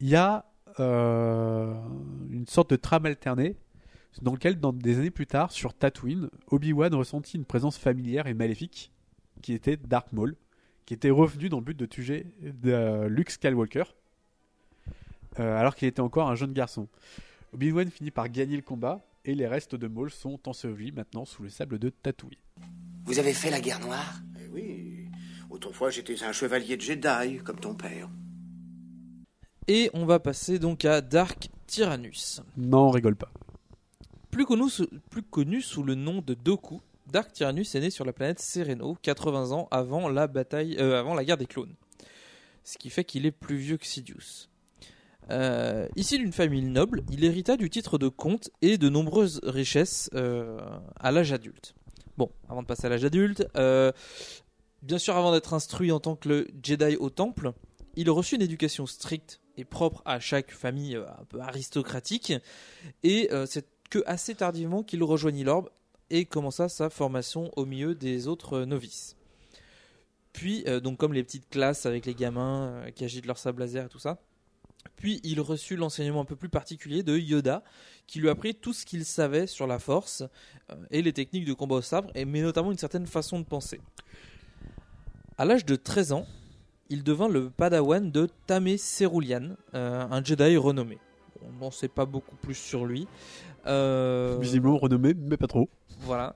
Il 0.01 0.09
y 0.09 0.15
a 0.15 0.45
euh, 0.79 1.73
une 2.29 2.47
sorte 2.47 2.69
de 2.71 2.75
trame 2.75 3.05
alternée 3.05 3.55
dans 4.21 4.33
lequel, 4.33 4.59
dans 4.59 4.73
des 4.73 4.97
années 4.97 5.11
plus 5.11 5.27
tard, 5.27 5.51
sur 5.51 5.73
Tatooine, 5.73 6.29
Obi-Wan 6.47 6.93
ressentit 6.93 7.37
une 7.37 7.45
présence 7.45 7.77
familière 7.77 8.27
et 8.27 8.33
maléfique, 8.33 8.91
qui 9.41 9.53
était 9.53 9.77
Dark 9.77 10.11
Maul, 10.11 10.35
qui 10.85 10.93
était 10.93 11.09
revenu 11.09 11.49
dans 11.49 11.59
le 11.59 11.63
but 11.63 11.77
de 11.77 11.85
tuer 11.85 12.25
de, 12.41 12.71
euh, 12.71 13.09
Luke 13.09 13.29
Skywalker, 13.29 13.83
euh, 15.39 15.57
alors 15.57 15.75
qu'il 15.75 15.87
était 15.87 16.01
encore 16.01 16.29
un 16.29 16.35
jeune 16.35 16.53
garçon. 16.53 16.87
Obi-Wan 17.53 17.89
finit 17.89 18.11
par 18.11 18.29
gagner 18.29 18.55
le 18.55 18.61
combat, 18.61 19.05
et 19.25 19.35
les 19.35 19.47
restes 19.47 19.75
de 19.75 19.87
Maul 19.87 20.09
sont 20.09 20.39
ensevelis 20.47 20.91
maintenant 20.91 21.25
sous 21.25 21.43
le 21.43 21.49
sable 21.49 21.77
de 21.77 21.89
Tatooine. 21.89 22.39
Vous 23.05 23.19
avez 23.19 23.33
fait 23.33 23.49
la 23.49 23.59
guerre 23.59 23.79
noire? 23.79 24.21
Eh 24.39 24.47
oui, 24.47 25.09
autrefois 25.49 25.89
j'étais 25.89 26.23
un 26.23 26.31
chevalier 26.31 26.77
de 26.77 26.81
Jedi, 26.81 27.37
comme 27.43 27.59
ton 27.59 27.75
père. 27.75 28.09
Et 29.67 29.91
on 29.93 30.05
va 30.05 30.19
passer 30.19 30.57
donc 30.57 30.83
à 30.85 31.01
Dark 31.01 31.49
Tyrannus. 31.67 32.41
Non, 32.57 32.87
on 32.87 32.89
rigole 32.89 33.15
pas. 33.15 33.31
Plus 34.31 34.45
connu, 34.45 35.61
sous, 35.61 35.83
le 35.83 35.95
nom 35.95 36.21
de 36.21 36.33
Doku, 36.33 36.81
Dark 37.07 37.33
Tyrannus 37.33 37.73
est 37.73 37.79
né 37.79 37.89
sur 37.89 38.05
la 38.05 38.13
planète 38.13 38.39
Sereno 38.39 38.95
80 39.01 39.51
ans 39.51 39.67
avant 39.71 40.07
la 40.07 40.27
bataille, 40.27 40.77
euh, 40.79 40.99
avant 40.99 41.15
la 41.15 41.25
guerre 41.25 41.37
des 41.37 41.47
clones. 41.47 41.73
Ce 42.63 42.77
qui 42.77 42.91
fait 42.91 43.03
qu'il 43.03 43.25
est 43.25 43.31
plus 43.31 43.57
vieux 43.57 43.77
que 43.77 43.87
Sidious. 43.87 44.47
Euh, 45.31 45.87
issu 45.95 46.19
d'une 46.19 46.31
famille 46.31 46.61
noble, 46.61 47.03
il 47.11 47.23
hérita 47.23 47.57
du 47.57 47.69
titre 47.69 47.97
de 47.97 48.07
comte 48.07 48.51
et 48.61 48.77
de 48.77 48.89
nombreuses 48.89 49.41
richesses 49.43 50.09
euh, 50.13 50.59
à 50.99 51.11
l'âge 51.11 51.33
adulte. 51.33 51.73
Bon, 52.17 52.31
avant 52.47 52.61
de 52.61 52.67
passer 52.67 52.85
à 52.85 52.89
l'âge 52.89 53.05
adulte, 53.05 53.47
bien 53.55 54.97
sûr 54.97 55.15
avant 55.15 55.31
d'être 55.31 55.53
instruit 55.53 55.91
en 55.91 55.99
tant 55.99 56.15
que 56.15 56.47
Jedi 56.61 56.95
au 56.97 57.09
temple, 57.09 57.53
il 57.95 58.09
reçut 58.11 58.35
une 58.35 58.41
éducation 58.41 58.85
stricte 58.85 59.41
et 59.57 59.65
propre 59.65 60.01
à 60.05 60.19
chaque 60.19 60.51
famille 60.51 60.95
un 60.95 61.25
peu 61.27 61.39
aristocratique, 61.39 62.33
et 63.03 63.29
c'est 63.45 63.65
que 63.89 64.03
assez 64.05 64.35
tardivement 64.35 64.83
qu'il 64.83 65.03
rejoignit 65.03 65.43
l'orbe 65.43 65.69
et 66.09 66.25
commença 66.25 66.69
sa 66.69 66.89
formation 66.89 67.51
au 67.55 67.65
milieu 67.65 67.95
des 67.95 68.27
autres 68.27 68.61
novices. 68.61 69.15
Puis, 70.33 70.63
euh, 70.67 70.79
donc 70.79 70.97
comme 70.97 71.13
les 71.13 71.23
petites 71.23 71.49
classes 71.49 71.85
avec 71.85 72.05
les 72.05 72.13
gamins 72.13 72.67
euh, 72.67 72.91
qui 72.91 73.03
agitent 73.03 73.25
leur 73.25 73.37
sable 73.37 73.61
laser 73.61 73.85
et 73.85 73.89
tout 73.89 73.99
ça, 73.99 74.19
puis 74.95 75.19
il 75.23 75.41
reçut 75.41 75.75
l'enseignement 75.75 76.21
un 76.21 76.25
peu 76.25 76.35
plus 76.35 76.49
particulier 76.49 77.03
de 77.03 77.17
Yoda, 77.17 77.63
qui 78.07 78.19
lui 78.19 78.29
apprit 78.29 78.55
tout 78.55 78.73
ce 78.73 78.85
qu'il 78.85 79.05
savait 79.05 79.47
sur 79.47 79.67
la 79.67 79.79
force 79.79 80.23
euh, 80.71 80.75
et 80.91 81.01
les 81.01 81.13
techniques 81.13 81.45
de 81.45 81.53
combat 81.53 81.75
au 81.75 81.81
sabre, 81.81 82.11
et, 82.15 82.25
mais 82.25 82.41
notamment 82.41 82.71
une 82.71 82.77
certaine 82.77 83.07
façon 83.07 83.39
de 83.39 83.45
penser. 83.45 83.81
À 85.37 85.45
l'âge 85.45 85.65
de 85.65 85.75
13 85.75 86.13
ans, 86.13 86.27
il 86.89 87.03
devint 87.03 87.29
le 87.29 87.49
padawan 87.49 88.11
de 88.11 88.29
Tame 88.47 88.77
Cerulean, 88.77 89.55
un 89.73 90.23
Jedi 90.23 90.57
renommé. 90.57 90.97
On 91.41 91.51
n'en 91.51 91.71
sait 91.71 91.87
pas 91.87 92.05
beaucoup 92.05 92.35
plus 92.35 92.55
sur 92.55 92.85
lui. 92.85 93.07
Euh, 93.67 94.37
Visiblement 94.39 94.77
renommé, 94.77 95.13
mais 95.13 95.37
pas 95.37 95.47
trop. 95.47 95.69
voilà. 96.01 96.35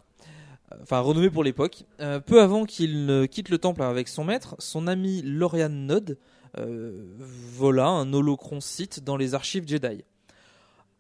Enfin, 0.81 0.99
renommé 1.01 1.29
pour 1.29 1.43
l'époque. 1.43 1.83
Euh, 1.99 2.19
peu 2.19 2.41
avant 2.41 2.65
qu'il 2.65 3.05
ne 3.05 3.25
quitte 3.25 3.49
le 3.49 3.59
temple 3.59 3.83
avec 3.83 4.07
son 4.07 4.23
maître, 4.23 4.55
son 4.57 4.87
ami 4.87 5.21
Lorian 5.21 5.69
Nod 5.69 6.17
euh, 6.57 7.03
vola 7.17 7.87
un 7.87 8.11
holocron 8.13 8.59
Sith 8.59 9.03
dans 9.03 9.17
les 9.17 9.33
archives 9.33 9.67
Jedi. 9.67 10.03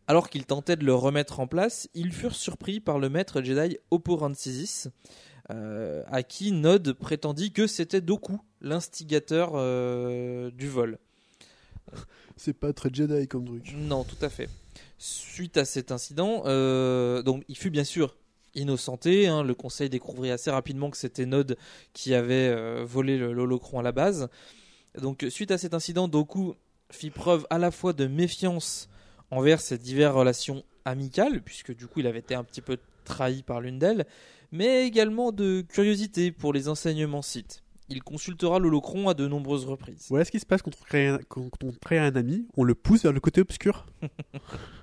Alors 0.07 0.29
qu'il 0.29 0.45
tentait 0.45 0.75
de 0.75 0.83
le 0.85 0.93
remettre 0.93 1.39
en 1.39 1.47
place, 1.47 1.89
ils 1.93 2.11
furent 2.11 2.35
surpris 2.35 2.79
par 2.79 2.99
le 2.99 3.09
maître 3.09 3.41
Jedi 3.41 3.77
Oppo 3.89 4.15
Rancisis, 4.15 4.89
euh, 5.51 6.03
à 6.07 6.23
qui 6.23 6.51
Nod 6.51 6.93
prétendit 6.93 7.51
que 7.51 7.67
c'était 7.67 8.01
Doku, 8.01 8.39
l'instigateur 8.61 9.51
euh, 9.55 10.51
du 10.51 10.67
vol. 10.67 10.97
C'est 12.35 12.53
pas 12.53 12.73
très 12.73 12.89
Jedi 12.93 13.27
comme 13.27 13.45
truc. 13.45 13.73
Non, 13.75 14.03
tout 14.03 14.23
à 14.23 14.29
fait. 14.29 14.49
Suite 15.05 15.57
à 15.57 15.65
cet 15.65 15.91
incident, 15.91 16.43
euh, 16.45 17.23
donc 17.23 17.43
il 17.49 17.57
fut 17.57 17.69
bien 17.69 17.83
sûr 17.83 18.15
innocenté. 18.55 19.27
hein, 19.27 19.43
le 19.43 19.53
conseil 19.53 19.89
découvrit 19.89 20.31
assez 20.31 20.49
rapidement 20.49 20.89
que 20.89 20.95
c'était 20.95 21.25
Nod 21.25 21.57
qui 21.91 22.13
avait 22.13 22.47
euh, 22.47 22.85
volé 22.85 23.17
l'holocron 23.17 23.79
à 23.79 23.83
la 23.83 23.91
base. 23.91 24.29
Donc 24.97 25.25
suite 25.27 25.51
à 25.51 25.57
cet 25.57 25.73
incident, 25.73 26.07
Doku 26.07 26.53
fit 26.89 27.09
preuve 27.09 27.45
à 27.49 27.57
la 27.57 27.69
fois 27.69 27.91
de 27.91 28.07
méfiance 28.07 28.87
envers 29.29 29.59
ses 29.59 29.77
diverses 29.77 30.15
relations 30.15 30.63
amicales, 30.85 31.41
puisque 31.41 31.75
du 31.75 31.85
coup 31.87 31.99
il 31.99 32.07
avait 32.07 32.19
été 32.19 32.33
un 32.33 32.45
petit 32.45 32.61
peu 32.61 32.77
trahi 33.03 33.43
par 33.43 33.59
l'une 33.59 33.79
d'elles, 33.79 34.05
mais 34.53 34.87
également 34.87 35.33
de 35.33 35.65
curiosité 35.67 36.31
pour 36.31 36.53
les 36.53 36.69
enseignements 36.69 37.21
Sith. 37.21 37.61
Il 37.89 38.03
consultera 38.03 38.57
l'holocron 38.57 39.09
à 39.09 39.13
de 39.13 39.27
nombreuses 39.27 39.65
reprises. 39.65 40.05
Voilà 40.07 40.23
ce 40.23 40.31
qui 40.31 40.39
se 40.39 40.45
passe 40.45 40.61
quand 40.61 40.71
on 40.81 40.85
crée 40.85 41.07
un, 41.07 41.19
quand 41.27 41.49
on 41.61 41.73
crée 41.73 41.99
un 41.99 42.15
ami, 42.15 42.47
on 42.55 42.63
le 42.63 42.73
pousse 42.73 43.03
vers 43.03 43.11
le 43.11 43.19
côté 43.19 43.41
obscur. 43.41 43.85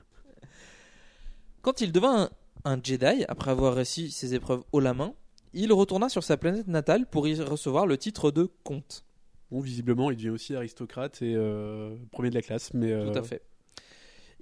Quand 1.63 1.81
il 1.81 1.93
devint 1.93 2.31
un, 2.65 2.73
un 2.73 2.81
Jedi, 2.83 3.25
après 3.29 3.51
avoir 3.51 3.75
réussi 3.75 4.11
ses 4.11 4.35
épreuves 4.35 4.63
haut 4.73 4.81
la 4.81 4.95
main, 4.95 5.15
il 5.53 5.73
retourna 5.73 6.09
sur 6.09 6.25
sa 6.25 6.37
planète 6.37 6.69
natale 6.69 7.07
pour 7.07 7.27
y 7.29 7.35
recevoir 7.41 7.87
le 7.87 7.99
titre 7.99 8.31
de 8.31 8.49
comte. 8.65 9.05
Bon, 9.51 9.61
visiblement, 9.61 10.11
il 10.11 10.17
devient 10.17 10.31
aussi 10.31 10.55
aristocrate 10.55 11.23
et 11.23 11.35
euh, 11.35 11.97
premier 12.13 12.31
de 12.31 12.35
la 12.35 12.43
classe, 12.43 12.73
mais 12.73 12.93
euh, 12.93 13.11
Tout 13.11 13.19
à 13.19 13.23
fait. 13.23 13.43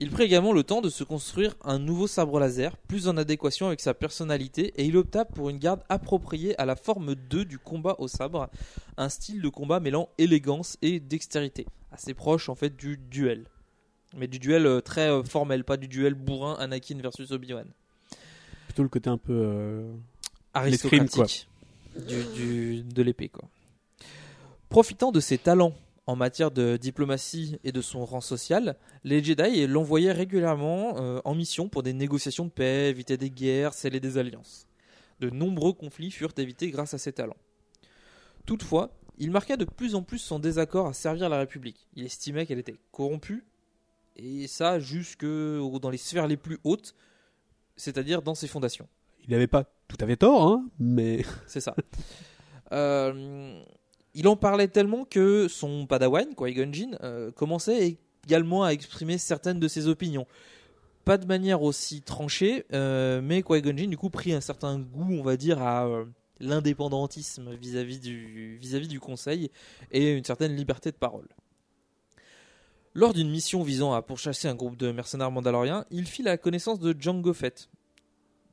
Il 0.01 0.11
prit 0.11 0.25
également 0.25 0.53
le 0.53 0.63
temps 0.63 0.81
de 0.81 0.91
se 0.91 1.03
construire 1.03 1.57
un 1.65 1.81
nouveau 1.81 2.07
sabre 2.07 2.39
laser, 2.39 2.77
plus 2.77 3.09
en 3.09 3.17
adéquation 3.17 3.67
avec 3.67 3.81
sa 3.81 3.95
personnalité, 3.95 4.73
et 4.77 4.85
il 4.85 4.97
opta 4.97 5.25
pour 5.25 5.49
une 5.49 5.59
garde 5.59 5.83
appropriée 5.89 6.57
à 6.61 6.67
la 6.67 6.77
forme 6.77 7.17
2 7.17 7.45
du 7.45 7.59
combat 7.59 7.97
au 7.99 8.07
sabre, 8.07 8.49
un 8.97 9.09
style 9.09 9.43
de 9.43 9.49
combat 9.49 9.81
mêlant 9.81 10.09
élégance 10.19 10.77
et 10.83 11.01
dextérité, 11.01 11.67
assez 11.91 12.15
proche 12.15 12.49
en 12.49 12.55
fait 12.55 12.77
du 12.77 12.97
duel. 12.97 13.47
Mais 14.17 14.27
du 14.27 14.38
duel 14.38 14.67
euh, 14.67 14.81
très 14.81 15.09
euh, 15.11 15.23
formel, 15.23 15.65
pas 15.65 15.77
du 15.77 15.87
duel 15.88 16.15
bourrin 16.15 16.55
Anakin 16.59 16.99
versus 16.99 17.31
Obi-Wan. 17.31 17.67
plutôt 18.67 18.83
le 18.83 18.88
côté 18.88 19.11
un 19.11 19.19
peu. 19.19 19.33
euh, 19.33 19.93
aristocratique 20.55 21.49
du, 22.07 22.25
du- 22.35 22.83
de 22.83 23.03
l'épée. 23.03 23.29
quoi. 23.29 23.49
Profitant 24.69 25.12
de 25.12 25.21
ses 25.21 25.38
talents 25.38 25.75
en 26.07 26.17
matière 26.17 26.50
de 26.50 26.77
diplomatie 26.79 27.59
et 27.65 27.73
de 27.73 27.81
son 27.83 28.05
rang 28.05 28.21
social, 28.23 28.77
les 29.05 29.23
Jedi 29.23 29.67
l'envoyaient 29.67 30.12
régulièrement 30.12 30.97
euh, 30.99 31.21
en 31.25 31.35
mission 31.35 31.69
pour 31.69 31.83
des 31.83 31.93
négociations 31.93 32.47
de 32.47 32.50
paix, 32.50 32.88
éviter 32.88 33.17
des 33.19 33.31
guerres, 33.31 33.75
sceller 33.75 34.00
des 34.00 34.17
alliances. 34.17 34.67
De 35.21 35.29
nombreux 35.31 35.73
conflits 35.75 36.11
furent 36.11 36.33
évités 36.38 36.71
grâce 36.71 36.95
à 36.95 36.99
ses 36.99 37.12
talents. 37.12 37.37
Toutefois, 38.47 38.91
il 39.19 39.31
marqua 39.31 39.57
de 39.57 39.65
plus 39.67 39.95
en 39.95 40.03
plus 40.03 40.19
son 40.19 40.38
désaccord 40.38 40.87
à 40.87 40.93
servir 40.95 41.29
la 41.29 41.38
République. 41.41 41.87
Il 41.95 42.05
estimait 42.05 42.47
qu'elle 42.47 42.59
était 42.61 42.77
corrompue, 42.93 43.45
et 44.19 44.47
ça 44.47 44.79
jusque 44.79 45.25
dans 45.25 45.91
les 45.91 45.99
sphères 45.99 46.27
les 46.27 46.37
plus 46.37 46.59
hautes, 46.65 46.95
c'est-à-dire 47.77 48.23
dans 48.23 48.35
ses 48.35 48.49
fondations. 48.49 48.89
Il 49.25 49.31
n'avait 49.31 49.47
pas 49.47 49.65
tout 49.89 49.97
à 50.01 50.07
fait 50.07 50.17
tort, 50.17 50.43
hein, 50.43 50.67
mais. 50.79 51.25
C'est 51.47 51.61
ça. 51.61 51.75
Euh, 52.73 53.63
il 54.15 54.29
en 54.29 54.37
parlait 54.37 54.69
tellement 54.69 55.05
que 55.05 55.49
son 55.49 55.87
padawan, 55.87 56.35
Qui-Gon 56.35 56.73
Jinn, 56.73 56.99
euh, 57.03 57.31
commençait 57.31 57.99
également 58.25 58.65
à 58.65 58.71
exprimer 58.71 59.17
certaines 59.19 59.61
de 59.61 59.69
ses 59.69 59.89
opinions. 59.89 60.27
Pas 61.05 61.17
de 61.17 61.27
manière 61.27 61.63
aussi 61.63 62.03
tranchée, 62.03 62.67
euh, 62.73 63.21
mais 63.23 63.43
Qui-Gon 63.43 63.77
Jinn, 63.77 63.91
du 63.91 63.97
coup, 63.97 64.11
prit 64.11 64.33
un 64.33 64.41
certain 64.41 64.79
goût, 64.79 65.13
on 65.13 65.23
va 65.23 65.37
dire, 65.37 65.63
à 65.63 65.89
l'indépendantisme 66.41 67.55
vis-à-vis 67.55 68.01
du, 68.01 68.59
vis-à-vis 68.61 68.89
du 68.89 69.01
Conseil 69.01 69.51
et 69.91 70.13
une 70.13 70.25
certaine 70.25 70.55
liberté 70.55 70.91
de 70.91 70.97
parole. 70.97 71.29
Lors 72.99 73.14
d'une 73.14 73.31
mission 73.31 73.62
visant 73.62 73.93
à 73.93 74.02
pourchasser 74.02 74.49
un 74.49 74.57
groupe 74.57 74.76
de 74.76 74.90
mercenaires 74.90 75.31
mandaloriens, 75.31 75.85
il 75.93 76.05
fit 76.05 76.25
la 76.25 76.37
connaissance 76.37 76.81
de 76.81 76.97
Jango 76.99 77.33
Fett. 77.33 77.71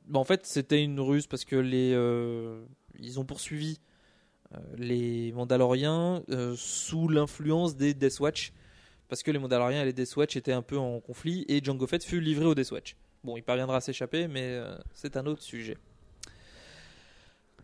Bah, 0.06 0.20
en 0.20 0.24
fait, 0.24 0.46
c'était 0.46 0.84
une 0.84 1.00
ruse 1.00 1.26
parce 1.26 1.44
que 1.44 1.56
les, 1.56 1.92
euh, 1.92 2.64
ils 3.00 3.18
ont 3.18 3.24
poursuivi 3.24 3.80
euh, 4.54 4.58
les 4.78 5.32
Mandaloriens 5.32 6.22
euh, 6.30 6.54
sous 6.56 7.08
l'influence 7.08 7.74
des 7.74 7.92
Death 7.92 8.20
Watch 8.20 8.52
parce 9.08 9.24
que 9.24 9.32
les 9.32 9.40
Mandaloriens 9.40 9.82
et 9.82 9.84
les 9.84 9.92
Death 9.92 10.14
Watch 10.14 10.36
étaient 10.36 10.52
un 10.52 10.62
peu 10.62 10.78
en 10.78 11.00
conflit 11.00 11.44
et 11.48 11.60
Jango 11.60 11.88
Fett 11.88 12.04
fut 12.04 12.20
livré 12.20 12.44
aux 12.44 12.54
Death 12.54 12.70
Watch. 12.70 12.94
Bon, 13.24 13.36
il 13.36 13.42
parviendra 13.42 13.78
à 13.78 13.80
s'échapper, 13.80 14.28
mais 14.28 14.60
c'est 14.94 15.16
un 15.16 15.26
autre 15.26 15.42
sujet. 15.42 15.76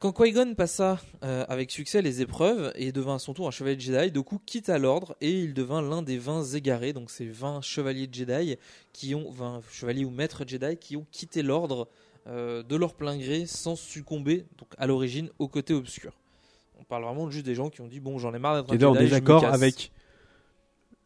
Quand 0.02 0.10
Qui-Gon 0.10 0.56
passa 0.56 0.98
euh, 1.22 1.44
avec 1.48 1.70
succès 1.70 2.02
les 2.02 2.22
épreuves 2.22 2.72
et 2.74 2.90
devint 2.90 3.14
à 3.14 3.18
son 3.20 3.34
tour 3.34 3.46
un 3.46 3.52
chevalier 3.52 3.76
de 3.76 3.82
Jedi, 3.82 4.10
Doku 4.10 4.40
quitta 4.44 4.76
l'ordre 4.76 5.14
et 5.20 5.30
il 5.30 5.54
devint 5.54 5.80
l'un 5.80 6.02
des 6.02 6.18
20 6.18 6.42
égarés, 6.54 6.92
donc 6.92 7.08
ces 7.08 7.24
20 7.24 7.60
chevaliers 7.60 8.08
de 8.08 8.14
Jedi 8.14 8.56
qui 8.92 9.14
ont 9.14 9.30
20 9.30 9.60
chevaliers 9.70 10.04
ou 10.04 10.10
maîtres 10.10 10.42
Jedi 10.44 10.76
qui 10.76 10.96
ont 10.96 11.06
quitté 11.12 11.44
l'ordre 11.44 11.86
euh, 12.26 12.64
de 12.64 12.74
leur 12.74 12.94
plein 12.94 13.16
gré 13.16 13.46
sans 13.46 13.76
succomber 13.76 14.44
donc 14.58 14.70
à 14.76 14.88
l'origine 14.88 15.30
au 15.38 15.46
côté 15.46 15.72
obscur. 15.72 16.10
On 16.80 16.82
parle 16.82 17.04
vraiment 17.04 17.30
juste 17.30 17.46
des 17.46 17.54
gens 17.54 17.70
qui 17.70 17.80
ont 17.80 17.86
dit 17.86 18.00
bon 18.00 18.18
j'en 18.18 18.34
ai 18.34 18.40
marre 18.40 18.56
d'être 18.56 18.76
Qui 18.76 18.84
un 18.84 18.94
Jedi, 19.06 19.22
casse. 19.22 19.54
avec 19.54 19.92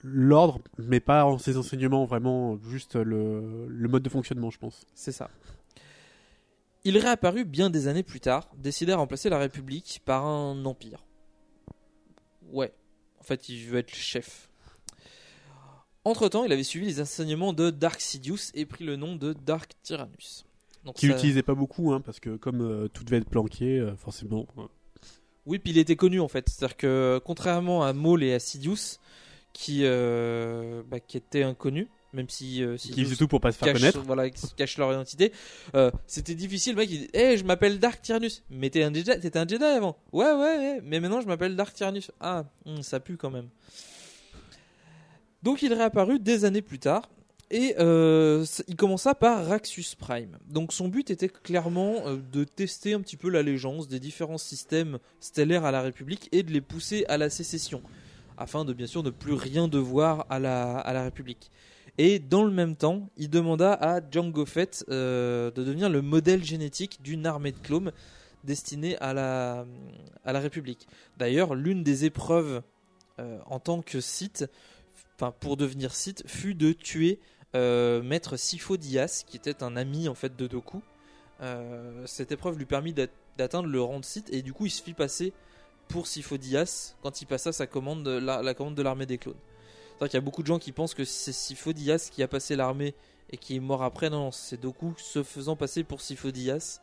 l'ordre, 0.02 0.58
mais 0.78 1.00
pas 1.00 1.26
en 1.26 1.36
ses 1.36 1.58
enseignements, 1.58 2.06
vraiment 2.06 2.58
juste 2.70 2.96
le, 2.96 3.66
le 3.68 3.88
mode 3.88 4.04
de 4.04 4.08
fonctionnement, 4.08 4.48
je 4.48 4.58
pense. 4.58 4.86
C'est 4.94 5.12
ça. 5.12 5.28
Il 6.86 6.96
réapparut 6.98 7.44
bien 7.44 7.68
des 7.68 7.88
années 7.88 8.04
plus 8.04 8.20
tard, 8.20 8.48
décidé 8.56 8.92
à 8.92 8.96
remplacer 8.96 9.28
la 9.28 9.38
République 9.38 10.00
par 10.04 10.24
un 10.24 10.64
empire. 10.64 11.04
Ouais, 12.52 12.72
en 13.18 13.24
fait, 13.24 13.48
il 13.48 13.64
veut 13.66 13.78
être 13.80 13.90
le 13.90 13.96
chef. 13.98 14.48
Entre-temps, 16.04 16.44
il 16.44 16.52
avait 16.52 16.62
suivi 16.62 16.86
les 16.86 17.00
enseignements 17.00 17.52
de 17.52 17.70
Dark 17.70 18.00
Sidious 18.00 18.52
et 18.54 18.66
pris 18.66 18.84
le 18.84 18.94
nom 18.94 19.16
de 19.16 19.32
Dark 19.32 19.72
Tyrannus. 19.82 20.44
Donc 20.84 20.94
Qui 20.94 21.08
ça- 21.08 21.42
pas 21.42 21.54
beaucoup, 21.56 21.92
hein, 21.92 22.00
parce 22.00 22.20
que 22.20 22.36
comme 22.36 22.60
euh, 22.60 22.86
tout 22.86 23.02
devait 23.02 23.16
être 23.16 23.28
planqué, 23.28 23.80
euh, 23.80 23.96
forcément. 23.96 24.46
euh, 24.58 24.62
Oui, 25.44 25.58
puis 25.58 25.72
il 25.72 25.78
était 25.78 25.96
connu 25.96 26.20
en 26.20 26.28
fait. 26.28 26.48
C'est-à-dire 26.48 26.76
que 26.76 27.20
contrairement 27.24 27.82
à 27.82 27.92
Maul 27.94 28.22
et 28.22 28.32
à 28.32 28.38
Sidious, 28.38 29.00
qui, 29.52 29.80
euh, 29.82 30.84
bah, 30.88 31.00
qui 31.00 31.16
étaient 31.16 31.42
inconnus, 31.42 31.88
même 32.16 32.28
si 32.28 32.64
euh, 32.64 32.76
qui 32.76 32.88
Sidious 32.88 33.04
faisait 33.04 33.16
tout 33.16 33.28
pour 33.28 33.40
pas 33.40 33.52
se 33.52 33.58
faire 33.58 33.68
cache, 33.72 33.80
connaître. 33.80 34.00
voilà, 34.00 34.28
qui 34.30 34.46
cache 34.54 34.78
leur 34.78 34.92
identité, 34.92 35.32
euh, 35.74 35.90
c'était 36.06 36.34
difficile. 36.34 36.72
Le 36.72 36.78
mec, 36.78 36.90
il 36.90 37.00
dit 37.00 37.10
Hey, 37.14 37.36
je 37.36 37.44
m'appelle 37.44 37.78
Dark 37.78 38.02
Tyrannus. 38.02 38.42
Mais 38.50 38.70
t'es 38.70 38.82
un 38.82 38.92
Jedi, 38.92 39.10
t'étais 39.20 39.38
un 39.38 39.46
Jedi 39.46 39.62
avant. 39.62 39.96
Ouais, 40.12 40.24
ouais, 40.24 40.32
ouais. 40.32 40.80
Mais 40.82 40.98
maintenant, 40.98 41.20
je 41.20 41.26
m'appelle 41.26 41.54
Dark 41.54 41.74
Tyrannus. 41.74 42.10
Ah, 42.20 42.44
hum, 42.64 42.82
ça 42.82 42.98
pue 42.98 43.16
quand 43.16 43.30
même. 43.30 43.48
Donc, 45.42 45.62
il 45.62 45.72
réapparut 45.72 46.18
des 46.18 46.44
années 46.44 46.62
plus 46.62 46.80
tard. 46.80 47.02
Et 47.50 47.76
euh, 47.78 48.44
il 48.66 48.74
commença 48.74 49.14
par 49.14 49.46
Raxus 49.46 49.94
Prime. 49.96 50.36
Donc 50.48 50.72
son 50.72 50.88
but 50.88 51.10
était 51.10 51.28
clairement 51.28 51.94
euh, 52.04 52.16
de 52.32 52.42
tester 52.42 52.92
un 52.92 53.00
petit 53.00 53.16
peu 53.16 53.28
l'allégeance 53.30 53.86
des 53.86 54.00
différents 54.00 54.38
systèmes 54.38 54.98
stellaires 55.20 55.64
à 55.64 55.70
la 55.70 55.80
République 55.80 56.28
et 56.32 56.42
de 56.42 56.50
les 56.50 56.60
pousser 56.60 57.04
à 57.08 57.18
la 57.18 57.30
sécession, 57.30 57.82
afin 58.36 58.64
de 58.64 58.72
bien 58.72 58.88
sûr 58.88 59.04
ne 59.04 59.10
plus 59.10 59.34
rien 59.34 59.68
devoir 59.68 60.26
à 60.28 60.40
la, 60.40 60.78
à 60.78 60.92
la 60.92 61.04
République. 61.04 61.52
Et 61.98 62.18
dans 62.18 62.44
le 62.44 62.50
même 62.50 62.76
temps, 62.76 63.08
il 63.16 63.30
demanda 63.30 63.72
à 63.72 64.00
Jango 64.10 64.44
Fett 64.44 64.84
euh, 64.88 65.50
de 65.50 65.64
devenir 65.64 65.88
le 65.88 66.02
modèle 66.02 66.44
génétique 66.44 67.00
d'une 67.02 67.26
armée 67.26 67.52
de 67.52 67.58
clones 67.58 67.92
destinée 68.44 68.96
à 68.98 69.14
la, 69.14 69.64
à 70.24 70.32
la 70.32 70.40
République. 70.40 70.86
D'ailleurs, 71.16 71.54
l'une 71.54 71.82
des 71.82 72.04
épreuves 72.04 72.62
euh, 73.18 73.38
en 73.46 73.58
tant 73.60 73.80
que 73.80 74.00
Sith, 74.00 74.44
pour 75.40 75.56
devenir 75.56 75.94
Sith, 75.94 76.22
fut 76.26 76.54
de 76.54 76.72
tuer 76.72 77.18
euh, 77.54 78.02
Maître 78.02 78.36
Sifo 78.36 78.76
Dyas, 78.76 79.24
qui 79.26 79.38
était 79.38 79.62
un 79.62 79.76
ami 79.76 80.08
en 80.08 80.14
fait 80.14 80.36
de 80.36 80.46
Doku. 80.46 80.82
Cette 82.06 82.32
épreuve 82.32 82.58
lui 82.58 82.66
permit 82.66 82.92
d'at- 82.92 83.08
d'atteindre 83.36 83.68
le 83.68 83.80
rang 83.80 84.00
de 84.00 84.04
Sith 84.04 84.28
et 84.32 84.42
du 84.42 84.52
coup 84.54 84.64
il 84.66 84.70
se 84.70 84.82
fit 84.82 84.94
passer 84.94 85.34
pour 85.88 86.06
Sifo 86.06 86.38
Dyas 86.38 86.94
quand 87.02 87.20
il 87.20 87.26
passa 87.26 87.52
sa 87.52 87.66
commande, 87.66 88.06
la 88.06 88.54
commande 88.54 88.74
de 88.74 88.82
l'armée 88.82 89.06
des 89.06 89.18
clones. 89.18 89.36
C'est-à-dire 89.98 90.10
qu'il 90.10 90.18
y 90.18 90.22
a 90.22 90.24
beaucoup 90.24 90.42
de 90.42 90.46
gens 90.46 90.58
qui 90.58 90.72
pensent 90.72 90.94
que 90.94 91.04
c'est 91.04 91.32
Sifo 91.32 91.72
Dyas 91.72 92.08
qui 92.12 92.22
a 92.22 92.28
passé 92.28 92.54
l'armée 92.56 92.94
et 93.30 93.36
qui 93.36 93.56
est 93.56 93.60
mort 93.60 93.82
après. 93.82 94.10
Non, 94.10 94.30
c'est 94.30 94.60
Doku 94.60 94.94
se 94.98 95.22
faisant 95.22 95.56
passer 95.56 95.84
pour 95.84 96.00
Sifo 96.00 96.30
Dyas. 96.30 96.80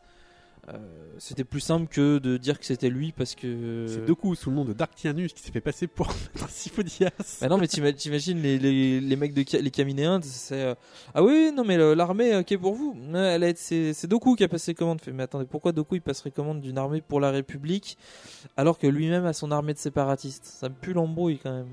Euh, 0.70 0.78
C'était 1.18 1.44
plus 1.44 1.60
simple 1.60 1.88
que 1.88 2.16
de 2.18 2.38
dire 2.38 2.58
que 2.58 2.64
c'était 2.64 2.88
lui 2.88 3.12
parce 3.12 3.34
que. 3.34 3.84
C'est 3.86 4.06
Doku 4.06 4.34
sous 4.34 4.48
le 4.48 4.56
nom 4.56 4.64
de 4.64 4.72
Dark 4.72 4.94
Tyrannus 4.94 5.34
qui 5.34 5.42
s'est 5.42 5.52
fait 5.52 5.60
passer 5.60 5.86
pour 5.86 6.08
un 6.42 6.48
Sifo-Dyas. 6.48 7.10
Bah 7.42 7.48
non, 7.48 7.58
mais 7.58 7.68
t'ima- 7.68 7.92
t'imagines 7.92 8.40
les, 8.40 8.58
les, 8.58 8.98
les 8.98 9.16
mecs 9.16 9.34
de 9.34 9.44
les 9.58 9.70
Caminéens, 9.70 10.20
c'est 10.22 10.62
euh, 10.62 10.74
ah 11.12 11.22
oui, 11.22 11.52
non 11.54 11.64
mais 11.64 11.76
l'armée 11.94 12.32
euh, 12.32 12.42
qui 12.42 12.54
est 12.54 12.58
pour 12.58 12.74
vous, 12.74 12.96
elle 13.14 13.52
c'est 13.58 13.92
c'est 13.92 14.06
Doku 14.06 14.36
qui 14.36 14.44
a 14.44 14.48
passé 14.48 14.72
commande. 14.72 15.00
Mais 15.12 15.24
attendez, 15.24 15.44
pourquoi 15.44 15.72
Doku 15.72 15.96
il 15.96 16.00
passerait 16.00 16.30
commande 16.30 16.62
d'une 16.62 16.78
armée 16.78 17.02
pour 17.02 17.20
la 17.20 17.30
République 17.30 17.98
alors 18.56 18.78
que 18.78 18.86
lui-même 18.86 19.26
a 19.26 19.34
son 19.34 19.50
armée 19.50 19.74
de 19.74 19.78
séparatistes? 19.78 20.46
Ça 20.46 20.70
me 20.70 20.74
pue 20.74 20.94
l'embrouille 20.94 21.38
quand 21.42 21.52
même. 21.52 21.68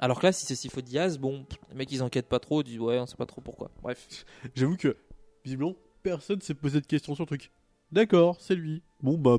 Alors 0.00 0.18
que 0.18 0.26
là, 0.26 0.32
si 0.32 0.46
c'est 0.46 0.54
Sifo 0.54 0.80
Diaz, 0.80 1.18
bon, 1.18 1.44
les 1.68 1.76
mecs 1.76 1.92
ils 1.92 2.02
enquêtent 2.02 2.28
pas 2.28 2.40
trop, 2.40 2.62
ils 2.62 2.64
disent 2.64 2.80
ouais, 2.80 2.98
on 2.98 3.06
sait 3.06 3.16
pas 3.16 3.26
trop 3.26 3.42
pourquoi. 3.42 3.70
Bref. 3.82 4.24
J'avoue 4.54 4.78
que, 4.78 4.96
visiblement, 5.44 5.76
personne 6.02 6.40
s'est 6.40 6.54
posé 6.54 6.80
de 6.80 6.86
questions 6.86 7.14
sur 7.14 7.24
le 7.24 7.26
truc. 7.26 7.52
D'accord, 7.92 8.38
c'est 8.40 8.54
lui. 8.54 8.82
Bon 9.02 9.18
bah. 9.18 9.38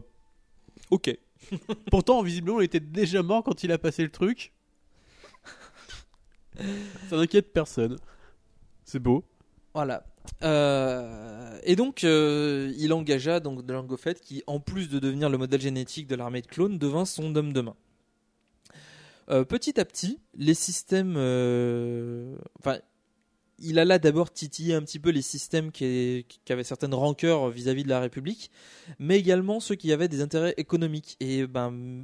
Ok. 0.91 1.17
Pourtant, 1.91 2.21
visiblement, 2.21 2.61
il 2.61 2.65
était 2.65 2.79
déjà 2.79 3.23
mort 3.23 3.43
quand 3.43 3.63
il 3.63 3.71
a 3.71 3.79
passé 3.79 4.03
le 4.03 4.11
truc. 4.11 4.53
Ça 7.09 7.17
n'inquiète 7.17 7.51
personne. 7.53 7.97
C'est 8.85 8.99
beau. 8.99 9.23
Voilà. 9.73 10.05
Euh, 10.43 11.59
et 11.63 11.75
donc, 11.75 12.03
euh, 12.03 12.71
il 12.77 12.93
engagea 12.93 13.39
donc 13.39 13.63
Fett, 13.97 14.21
qui, 14.21 14.43
en 14.45 14.59
plus 14.59 14.89
de 14.89 14.99
devenir 14.99 15.29
le 15.29 15.39
modèle 15.39 15.61
génétique 15.61 16.05
de 16.05 16.15
l'armée 16.15 16.41
de 16.41 16.47
clones, 16.47 16.77
devint 16.77 17.05
son 17.05 17.35
homme 17.35 17.51
de 17.51 17.61
main. 17.61 17.75
Euh, 19.29 19.43
petit 19.43 19.79
à 19.79 19.85
petit, 19.85 20.19
les 20.35 20.53
systèmes. 20.53 21.15
euh, 21.17 22.35
Enfin, 22.59 22.79
il 23.59 23.79
alla 23.79 23.99
d'abord 23.99 24.31
titiller 24.31 24.73
un 24.73 24.81
petit 24.81 24.99
peu 24.99 25.11
les 25.11 25.21
systèmes 25.21 25.71
qui, 25.71 26.25
avaient 26.49 26.63
certaines 26.63 26.93
rancœurs 26.93 27.49
vis-à-vis 27.49 27.83
de 27.83 27.89
la 27.89 27.99
République, 27.99 28.49
mais 28.99 29.19
également 29.19 29.59
ceux 29.59 29.75
qui 29.75 29.93
avaient 29.93 30.07
des 30.07 30.21
intérêts 30.21 30.55
économiques. 30.57 31.15
Et 31.19 31.45
ben, 31.45 32.03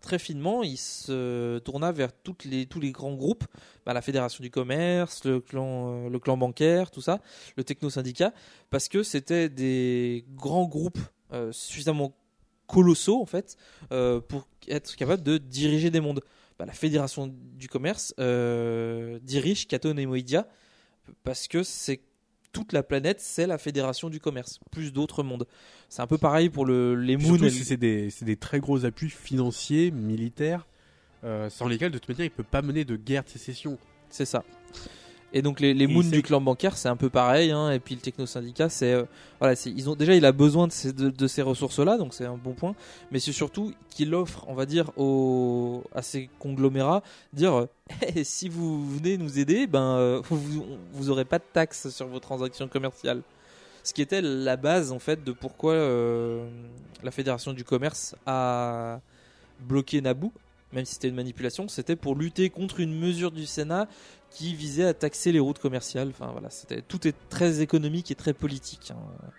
très 0.00 0.18
finement, 0.18 0.62
il 0.62 0.76
se 0.76 1.58
tourna 1.58 1.92
vers 1.92 2.12
tous 2.12 2.36
les 2.44 2.92
grands 2.92 3.14
groupes, 3.14 3.44
bah, 3.84 3.92
la 3.92 4.02
Fédération 4.02 4.42
du 4.42 4.50
commerce, 4.50 5.24
le 5.24 5.40
clan, 5.40 6.08
le 6.08 6.18
clan 6.18 6.36
bancaire, 6.36 6.90
tout 6.90 7.02
ça, 7.02 7.20
le 7.56 7.64
techno-syndicat, 7.64 8.32
parce 8.70 8.88
que 8.88 9.02
c'était 9.02 9.48
des 9.48 10.24
grands 10.34 10.66
groupes 10.66 11.00
euh, 11.32 11.52
suffisamment 11.52 12.12
colossaux, 12.70 13.20
en 13.20 13.26
fait, 13.26 13.56
euh, 13.92 14.20
pour 14.20 14.46
être 14.68 14.94
capables 14.96 15.22
de 15.22 15.38
diriger 15.38 15.90
des 15.90 16.00
mondes. 16.00 16.22
Bah, 16.58 16.66
la 16.66 16.72
Fédération 16.72 17.32
du 17.56 17.68
commerce 17.68 18.14
euh, 18.20 19.18
dirige 19.22 19.66
Katon 19.66 19.96
et 19.96 20.06
Moïdia, 20.06 20.46
parce 21.24 21.48
que 21.48 21.62
c'est 21.62 22.00
toute 22.52 22.72
la 22.72 22.82
planète, 22.82 23.20
c'est 23.20 23.46
la 23.46 23.58
Fédération 23.58 24.10
du 24.10 24.20
commerce, 24.20 24.58
plus 24.70 24.92
d'autres 24.92 25.22
mondes. 25.22 25.46
C'est 25.88 26.02
un 26.02 26.06
peu 26.06 26.18
pareil 26.18 26.50
pour 26.50 26.66
le, 26.66 26.96
les 26.96 27.16
moons. 27.16 27.38
Surtout 27.38 27.48
si 27.48 27.64
c'est 27.64 27.76
des, 27.76 28.36
très 28.36 28.60
gros 28.60 28.84
appuis 28.84 29.08
financiers, 29.08 29.90
militaires, 29.90 30.66
euh, 31.24 31.48
sans 31.48 31.68
lesquels, 31.68 31.92
de 31.92 31.98
toute 31.98 32.08
manière, 32.08 32.26
il 32.26 32.30
peut 32.30 32.42
pas 32.42 32.62
mener 32.62 32.84
de 32.84 32.96
guerre 32.96 33.24
de 33.24 33.28
sécession. 33.28 33.78
C'est 34.08 34.24
ça. 34.24 34.44
Et 35.32 35.42
donc 35.42 35.60
les, 35.60 35.74
les 35.74 35.86
moons 35.86 36.02
du 36.02 36.22
clan 36.22 36.40
bancaire, 36.40 36.76
c'est 36.76 36.88
un 36.88 36.96
peu 36.96 37.08
pareil. 37.08 37.50
Hein, 37.52 37.70
et 37.70 37.78
puis 37.78 37.94
le 37.94 38.00
techno 38.00 38.26
syndicat, 38.26 38.68
c'est 38.68 38.92
euh, 38.92 39.04
voilà, 39.38 39.54
ils 39.66 39.88
ont 39.88 39.94
déjà 39.94 40.14
il 40.14 40.24
a 40.24 40.32
besoin 40.32 40.66
de 40.66 40.72
ces, 40.72 40.92
de, 40.92 41.10
de 41.10 41.26
ces 41.26 41.42
ressources-là, 41.42 41.98
donc 41.98 42.14
c'est 42.14 42.26
un 42.26 42.36
bon 42.36 42.52
point. 42.52 42.74
Mais 43.10 43.20
c'est 43.20 43.32
surtout 43.32 43.72
qu'il 43.90 44.14
offre, 44.14 44.44
on 44.48 44.54
va 44.54 44.66
dire, 44.66 44.90
aux, 44.96 45.84
à 45.94 46.02
ces 46.02 46.28
conglomérats, 46.38 47.02
dire 47.32 47.54
euh, 47.54 47.66
si 48.24 48.48
vous 48.48 48.84
venez 48.96 49.18
nous 49.18 49.38
aider, 49.38 49.66
ben 49.66 49.96
euh, 49.96 50.20
vous, 50.30 50.66
vous 50.92 51.10
aurez 51.10 51.24
pas 51.24 51.38
de 51.38 51.44
taxes 51.52 51.90
sur 51.90 52.06
vos 52.08 52.20
transactions 52.20 52.68
commerciales. 52.68 53.22
Ce 53.82 53.94
qui 53.94 54.02
était 54.02 54.20
la 54.20 54.56
base 54.56 54.92
en 54.92 54.98
fait 54.98 55.24
de 55.24 55.32
pourquoi 55.32 55.72
euh, 55.72 56.46
la 57.02 57.10
Fédération 57.10 57.52
du 57.52 57.64
commerce 57.64 58.14
a 58.26 59.00
bloqué 59.60 60.00
Naboo, 60.00 60.32
même 60.72 60.84
si 60.84 60.94
c'était 60.94 61.08
une 61.08 61.14
manipulation, 61.14 61.68
c'était 61.68 61.96
pour 61.96 62.14
lutter 62.14 62.50
contre 62.50 62.80
une 62.80 62.98
mesure 62.98 63.30
du 63.30 63.46
Sénat 63.46 63.88
qui 64.30 64.54
visait 64.54 64.84
à 64.84 64.94
taxer 64.94 65.32
les 65.32 65.40
routes 65.40 65.58
commerciales. 65.58 66.12
Tout 66.88 67.08
est 67.08 67.14
très 67.28 67.60
économique 67.60 68.10
et 68.10 68.14
très 68.14 68.32
politique. 68.32 68.92
hein. 68.92 69.30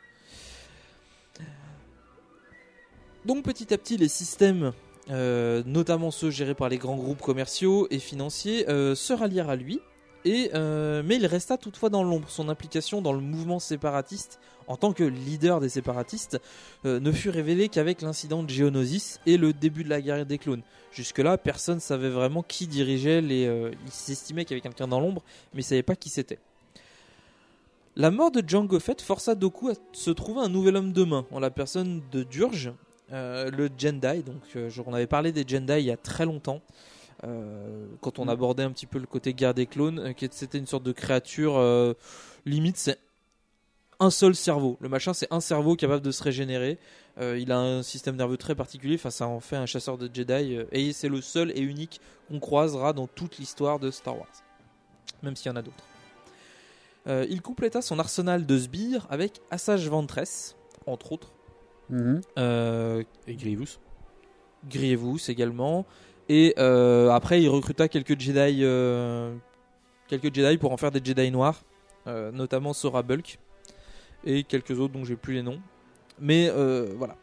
Donc 3.25 3.43
petit 3.43 3.73
à 3.73 3.77
petit, 3.77 3.97
les 3.97 4.07
systèmes, 4.07 4.73
euh, 5.09 5.61
notamment 5.65 6.09
ceux 6.09 6.31
gérés 6.31 6.55
par 6.55 6.69
les 6.69 6.77
grands 6.77 6.97
groupes 6.97 7.21
commerciaux 7.21 7.87
et 7.91 7.99
financiers, 7.99 8.67
euh, 8.67 8.95
se 8.95 9.13
rallièrent 9.13 9.49
à 9.49 9.55
lui. 9.55 9.79
Et, 10.23 10.51
euh, 10.53 11.01
mais 11.05 11.15
il 11.15 11.25
resta 11.25 11.57
toutefois 11.57 11.89
dans 11.89 12.03
l'ombre. 12.03 12.29
Son 12.29 12.49
implication 12.49 13.01
dans 13.01 13.13
le 13.13 13.21
mouvement 13.21 13.60
séparatiste, 13.60 14.39
en 14.67 14.77
tant 14.77 14.93
que 14.93 15.03
leader 15.03 15.60
des 15.60 15.69
séparatistes, 15.69 16.39
euh, 16.86 16.99
ne 16.99 17.12
fut 17.12 17.29
révélée 17.29 17.69
qu'avec 17.69 18.01
l'incident 18.01 18.43
de 18.43 18.49
Geonosis 18.49 19.19
et 19.25 19.38
le 19.38 19.53
début 19.53 19.84
de 19.84 19.89
la 19.89 20.01
guerre 20.01 20.25
des 20.25 20.38
clones. 20.38 20.62
Jusque-là, 20.91 21.38
personne 21.38 21.75
ne 21.75 21.81
savait 21.81 22.10
vraiment 22.10 22.43
qui 22.43 22.67
dirigeait 22.67 23.21
les. 23.21 23.47
euh, 23.47 23.71
il 23.86 23.91
s'estimait 23.91 24.45
qu'il 24.45 24.55
y 24.55 24.60
avait 24.60 24.62
quelqu'un 24.62 24.88
dans 24.88 24.99
l'ombre, 24.99 25.23
mais 25.53 25.62
il 25.62 25.65
savait 25.65 25.84
pas 25.84 25.95
qui 25.95 26.10
c'était. 26.10 26.39
La 27.95 28.12
mort 28.12 28.31
de 28.31 28.41
Jango 28.47 28.79
Fett 28.79 29.01
força 29.01 29.36
Doku 29.36 29.69
à 29.69 29.73
se 29.91 30.12
trouver 30.12 30.41
un 30.41 30.49
nouvel 30.49 30.77
homme 30.77 30.93
de 30.93 31.03
main, 31.03 31.25
en 31.31 31.39
la 31.39 31.49
personne 31.49 32.01
de 32.12 32.23
Durge, 32.23 32.71
euh, 33.12 33.51
le 33.51 33.69
Jendai. 33.77 34.21
Donc, 34.21 34.41
on 34.86 34.93
avait 34.93 35.07
parlé 35.07 35.34
des 35.34 35.43
Jendai 35.45 35.81
il 35.81 35.88
y 35.88 35.91
a 35.91 35.97
très 35.97 36.25
longtemps, 36.25 36.62
euh, 37.23 37.86
quand 38.01 38.19
on 38.19 38.27
abordait 38.27 38.63
un 38.63 38.71
petit 38.71 38.86
peu 38.88 38.99
le 38.99 39.05
côté 39.05 39.34
guerre 39.34 39.53
des 39.53 39.65
clones, 39.65 39.99
euh, 39.99 40.27
c'était 40.31 40.57
une 40.57 40.67
sorte 40.67 40.84
de 40.84 40.91
créature 40.91 41.57
euh, 41.57 41.93
limite, 42.45 42.77
c'est 42.77 42.97
un 43.99 44.10
seul 44.10 44.34
cerveau. 44.34 44.77
Le 44.81 44.89
machin, 44.89 45.13
c'est 45.13 45.31
un 45.31 45.39
cerveau 45.41 45.75
capable 45.75 46.01
de 46.03 46.12
se 46.12 46.23
régénérer. 46.23 46.79
Euh, 47.19 47.38
il 47.38 47.51
a 47.51 47.60
un 47.60 47.84
système 47.84 48.15
nerveux 48.15 48.38
très 48.38 48.55
particulier. 48.55 48.95
Enfin, 48.95 49.12
ça 49.12 49.27
en 49.27 49.39
fait 49.39 49.57
un 49.57 49.67
chasseur 49.67 49.97
de 49.99 50.10
Jedi. 50.12 50.55
euh, 50.55 50.65
et 50.71 50.91
c'est 50.91 51.10
le 51.10 51.21
seul 51.21 51.51
et 51.51 51.62
unique 51.62 52.01
qu'on 52.27 52.39
croisera 52.39 52.93
dans 52.93 53.05
toute 53.05 53.38
l'histoire 53.38 53.77
de 53.77 53.91
Star 53.91 54.17
Wars. 54.17 54.43
Même 55.21 55.36
s'il 55.36 55.51
y 55.51 55.53
en 55.53 55.55
a 55.55 55.62
d'autres. 55.62 55.84
Euh, 57.07 57.27
il 57.29 57.41
compléta 57.43 57.81
son 57.81 57.99
arsenal 57.99 58.45
de 58.47 58.57
sbires 58.57 59.05
avec 59.12 59.41
Assage 59.51 59.88
Ventress, 59.88 60.55
entre 60.88 61.12
autres. 61.12 61.31
Euh, 62.39 63.03
Et 63.27 63.36
Grievous. 63.36 63.77
Grievous 64.67 65.29
également. 65.29 65.86
Et 66.29 66.53
euh, 66.57 67.10
après, 67.10 67.41
il 67.41 67.49
recruta 67.49 67.88
quelques 67.88 68.19
Jedi, 68.19 68.62
euh, 68.62 69.36
quelques 70.07 70.34
Jedi 70.34 70.57
pour 70.57 70.71
en 70.71 70.77
faire 70.77 70.91
des 70.91 71.01
Jedi 71.03 71.31
noirs, 71.31 71.62
euh, 72.07 72.31
notamment 72.31 72.73
Sora 72.73 73.03
Bulk 73.03 73.39
et 74.25 74.43
quelques 74.43 74.79
autres 74.79 74.93
dont 74.93 75.03
j'ai 75.03 75.15
plus 75.15 75.34
les 75.34 75.43
noms. 75.43 75.60
Mais 76.19 76.49
voilà. 76.97 77.15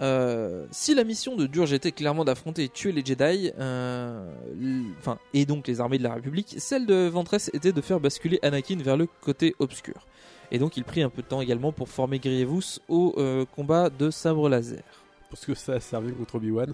Euh, 0.00 0.66
si 0.72 0.94
la 0.94 1.04
mission 1.04 1.36
de 1.36 1.46
Durge 1.46 1.72
était 1.72 1.92
clairement 1.92 2.24
d'affronter 2.24 2.64
et 2.64 2.68
tuer 2.68 2.90
les 2.90 3.04
Jedi, 3.04 3.52
euh, 3.58 4.28
enfin 4.98 5.18
et 5.32 5.46
donc 5.46 5.68
les 5.68 5.80
armées 5.80 5.98
de 5.98 6.02
la 6.02 6.14
République, 6.14 6.56
celle 6.58 6.84
de 6.86 7.06
Ventress 7.06 7.50
était 7.54 7.72
de 7.72 7.80
faire 7.80 8.00
basculer 8.00 8.40
Anakin 8.42 8.78
vers 8.78 8.96
le 8.96 9.06
côté 9.06 9.54
obscur. 9.60 10.06
Et 10.50 10.58
donc 10.58 10.76
il 10.76 10.84
prit 10.84 11.02
un 11.02 11.10
peu 11.10 11.22
de 11.22 11.26
temps 11.28 11.40
également 11.40 11.72
pour 11.72 11.88
former 11.88 12.18
Grievous 12.18 12.80
au 12.88 13.14
euh, 13.18 13.44
combat 13.54 13.88
de 13.88 14.10
sabre 14.10 14.48
laser. 14.48 14.82
Parce 15.30 15.46
que 15.46 15.54
ça 15.54 15.74
a 15.74 15.80
servi 15.80 16.12
contre 16.12 16.36
Obi-Wan. 16.36 16.72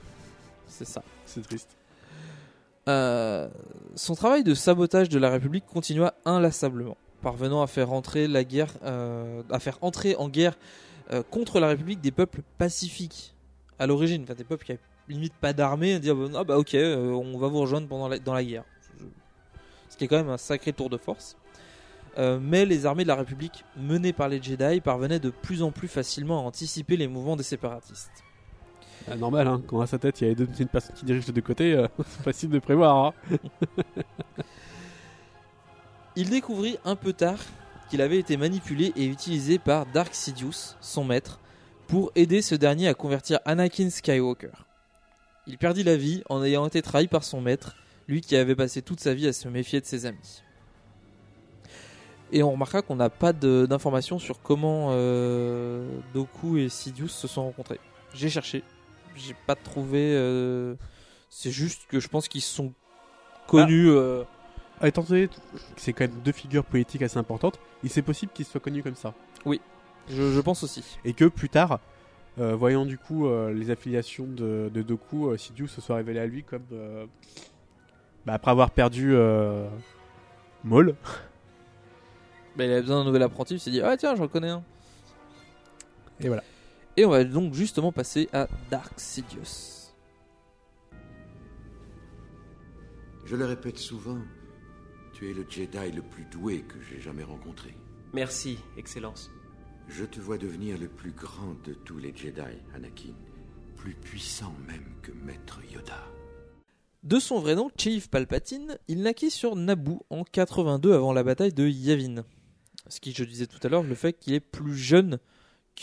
C'est 0.66 0.87
ça. 0.87 1.03
C'est 1.31 1.43
triste. 1.43 1.77
Euh, 2.88 3.49
son 3.95 4.16
travail 4.16 4.43
de 4.43 4.53
sabotage 4.53 5.09
de 5.09 5.19
la 5.19 5.31
République 5.31 5.64
continua 5.64 6.14
inlassablement, 6.25 6.97
parvenant 7.23 7.62
à 7.62 7.69
faire 7.69 7.93
entrer 7.93 8.27
la 8.27 8.43
guerre, 8.43 8.73
euh, 8.83 9.43
à 9.49 9.61
faire 9.61 9.79
entrer 9.83 10.16
en 10.16 10.29
guerre 10.29 10.59
euh, 11.12 11.23
contre 11.23 11.61
la 11.61 11.69
République 11.69 12.01
des 12.01 12.11
peuples 12.11 12.43
pacifiques 12.59 13.37
à 13.79 13.87
l'origine, 13.87 14.25
des 14.25 14.45
peuples 14.45 14.64
qui 14.64 14.73
avaient 14.73 14.81
limite 15.09 15.35
pas 15.35 15.53
d'armée, 15.53 16.01
dire 16.01 16.16
ah 16.35 16.43
bah 16.43 16.59
ok, 16.59 16.75
on 16.75 17.38
va 17.38 17.47
vous 17.47 17.61
rejoindre 17.61 17.87
pendant 17.87 18.09
dans 18.25 18.35
la 18.35 18.45
guerre, 18.45 18.64
ce 19.88 19.97
qui 19.97 20.05
est 20.05 20.09
quand 20.09 20.16
même 20.16 20.29
un 20.29 20.37
sacré 20.37 20.73
tour 20.73 20.90
de 20.90 20.97
force. 20.97 21.37
Mais 22.16 22.64
les 22.64 22.87
armées 22.87 23.03
de 23.03 23.09
la 23.09 23.16
République 23.16 23.64
menées 23.77 24.12
par 24.12 24.29
les 24.29 24.40
Jedi 24.40 24.81
parvenaient 24.81 25.19
de 25.19 25.31
plus 25.31 25.62
en 25.62 25.73
plus 25.73 25.88
facilement 25.88 26.38
à 26.38 26.43
anticiper 26.43 26.97
les 26.97 27.09
mouvements 27.09 27.35
des 27.37 27.43
séparatistes. 27.43 28.23
Ah, 29.09 29.17
normal, 29.17 29.47
hein, 29.49 29.63
quand 29.67 29.81
à 29.81 29.87
sa 29.87 29.99
tête 29.99 30.21
il 30.21 30.29
y 30.29 30.31
a 30.31 30.35
deux- 30.35 30.49
une 30.59 30.69
personne 30.69 30.95
qui 30.97 31.05
dirige 31.05 31.27
de 31.27 31.33
deux 31.33 31.41
côtés, 31.43 31.75
euh, 31.75 31.87
c'est 31.99 32.23
facile 32.23 32.51
de 32.51 32.59
prévoir. 32.59 32.97
hein. 32.97 33.13
Il 36.17 36.31
découvrit 36.31 36.77
un 36.85 36.97
peu 36.97 37.13
tard 37.13 37.39
qu'il 37.89 38.01
avait 38.03 38.19
été 38.19 38.37
manipulé 38.37 38.93
et 38.97 39.07
utilisé 39.07 39.59
par 39.59 39.87
Dark 39.87 40.15
Sidious, 40.15 40.75
son 40.81 41.05
maître, 41.05 41.39
pour 41.87 42.13
aider 42.15 42.43
ce 42.43 42.55
dernier 42.55 42.89
à 42.89 42.95
convertir 42.95 43.39
Anakin 43.45 43.91
Skywalker. 43.91 44.51
Il 45.47 45.59
perdit 45.59 45.83
la 45.83 45.97
vie 45.97 46.23
en 46.29 46.43
ayant 46.45 46.67
été 46.67 46.83
trahi 46.83 47.09
par 47.09 47.25
son 47.25 47.41
maître, 47.41 47.75
lui 48.07 48.21
qui 48.21 48.37
avait 48.37 48.55
passé 48.55 48.83
toute 48.83 49.01
sa 49.01 49.15
vie 49.15 49.27
à 49.27 49.33
se 49.33 49.49
méfier 49.49 49.81
de 49.81 49.87
ses 49.87 50.07
amis. 50.07 50.43
Et 52.33 52.43
on 52.45 52.53
remarquera 52.53 52.83
qu'on 52.83 52.97
n'a 52.97 53.11
pas 53.11 53.33
de- 53.33 53.67
d'informations 53.69 54.21
sur 54.21 54.41
comment 54.41 54.89
euh, 54.91 55.89
Doku 56.15 56.59
et 56.59 56.69
Sidious 56.69 57.09
se 57.09 57.27
sont 57.27 57.43
rencontrés. 57.45 57.81
J'ai 58.15 58.29
cherché, 58.31 58.63
j'ai 59.14 59.35
pas 59.46 59.55
trouvé. 59.57 60.12
euh, 60.14 60.75
C'est 61.29 61.51
juste 61.51 61.87
que 61.88 62.01
je 62.01 62.09
pense 62.09 62.29
qu'ils 62.29 62.42
sont 62.42 62.73
connus. 63.46 63.88
euh, 63.90 64.25
étant 64.83 65.03
donné 65.03 65.29
que 65.29 65.35
c'est 65.77 65.92
quand 65.92 66.05
même 66.05 66.20
deux 66.25 66.33
figures 66.33 66.64
politiques 66.64 67.03
assez 67.03 67.18
importantes, 67.18 67.59
il 67.83 67.90
c'est 67.90 68.03
possible 68.03 68.33
qu'ils 68.33 68.46
soient 68.46 68.61
connus 68.61 68.83
comme 68.83 68.94
ça. 68.94 69.12
je, 70.09 70.33
je 70.33 70.40
pense 70.40 70.62
aussi. 70.62 70.83
Et 71.05 71.12
que 71.12 71.27
plus 71.27 71.49
tard, 71.49 71.81
euh, 72.38 72.55
voyant 72.57 72.87
du 72.87 72.96
coup 72.96 73.27
euh, 73.27 73.53
les 73.53 73.70
affiliations 73.70 74.27
de, 74.27 74.70
de 74.73 74.83
Doku, 74.83 75.29
euh, 75.31 75.37
Sidious 75.37 75.68
se 75.68 75.81
soit 75.81 75.96
révélé 75.96 76.20
à 76.20 76.27
lui 76.27 76.42
comme. 76.44 76.64
euh, 76.73 77.07
bah, 78.27 78.35
après 78.35 78.51
avoir 78.51 78.70
perdu 78.70 79.14
Maul. 80.64 80.94
Bah, 82.57 82.64
il 82.64 82.73
avait 82.73 82.81
besoin 82.81 82.99
d'un 82.99 83.05
nouvel 83.05 83.23
apprenti, 83.23 83.55
il 83.55 83.61
s'est 83.61 83.70
dit 83.70 83.81
Ah 83.81 83.96
tiens, 83.96 84.16
j'en 84.16 84.27
connais 84.27 84.49
un. 84.51 84.62
Et 86.18 86.27
voilà. 86.27 86.42
Et 86.96 87.05
on 87.05 87.11
va 87.11 87.24
donc 87.24 87.55
justement 87.55 87.92
passer 87.92 88.29
à 88.33 88.48
Dark 88.70 88.98
Sidious. 88.98 89.92
Je 93.24 93.37
le 93.37 93.44
répète 93.44 93.79
souvent, 93.79 94.18
tu 95.12 95.31
es 95.31 95.35
le 95.35 95.46
Jedi 95.48 95.92
le 95.94 96.03
plus 96.03 96.24
doué 96.24 96.62
que 96.62 96.81
j'ai 96.83 97.00
jamais 97.00 97.22
rencontré. 97.22 97.76
Merci, 98.12 98.59
Excellence. 98.76 99.31
Je 99.88 100.05
te 100.05 100.20
vois 100.20 100.37
devenir 100.37 100.79
le 100.79 100.88
plus 100.88 101.12
grand 101.12 101.55
de 101.64 101.74
tous 101.74 101.98
les 101.98 102.14
Jedi, 102.14 102.40
Anakin. 102.74 103.14
Plus 103.76 103.94
puissant 103.94 104.55
même 104.66 104.94
que 105.00 105.12
Maître 105.12 105.61
Yoda. 105.72 106.05
De 107.03 107.18
son 107.18 107.38
vrai 107.38 107.55
nom, 107.55 107.70
Chief 107.79 108.11
Palpatine, 108.11 108.79
il 108.88 109.03
naquit 109.03 109.31
sur 109.31 109.57
Naboo 109.57 110.05
en 110.11 110.22
82 110.22 110.92
avant 110.92 111.12
la 111.12 111.22
bataille 111.22 111.53
de 111.53 111.66
Yavin. 111.66 112.24
Ce 112.88 113.00
qui, 113.00 113.12
je 113.12 113.24
disais 113.24 113.46
tout 113.46 113.61
à 113.62 113.68
l'heure, 113.68 113.85
le 113.85 113.94
fait 113.94 114.12
qu'il 114.12 114.35
est 114.35 114.40
plus 114.40 114.76
jeune 114.76 115.18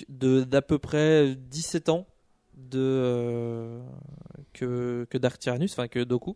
de- 0.09 0.43
d'à 0.43 0.61
peu 0.61 0.77
près 0.79 1.35
17 1.35 1.89
ans 1.89 2.07
de, 2.55 2.79
euh, 2.79 3.81
que, 4.53 5.05
que 5.09 5.17
Dark 5.17 5.39
Tyrannus, 5.39 5.71
enfin 5.73 5.87
que 5.87 6.03
Doku. 6.03 6.35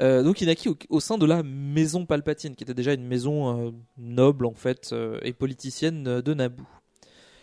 Euh, 0.00 0.22
donc 0.22 0.40
il 0.40 0.46
naquit 0.46 0.68
au, 0.68 0.76
au 0.90 1.00
sein 1.00 1.18
de 1.18 1.24
la 1.26 1.42
maison 1.42 2.04
Palpatine, 2.04 2.56
qui 2.56 2.64
était 2.64 2.74
déjà 2.74 2.94
une 2.94 3.06
maison 3.06 3.68
euh, 3.68 3.70
noble 3.96 4.44
en 4.46 4.54
fait 4.54 4.94
et 5.22 5.32
politicienne 5.32 6.20
de 6.20 6.34
Naboo. 6.34 6.64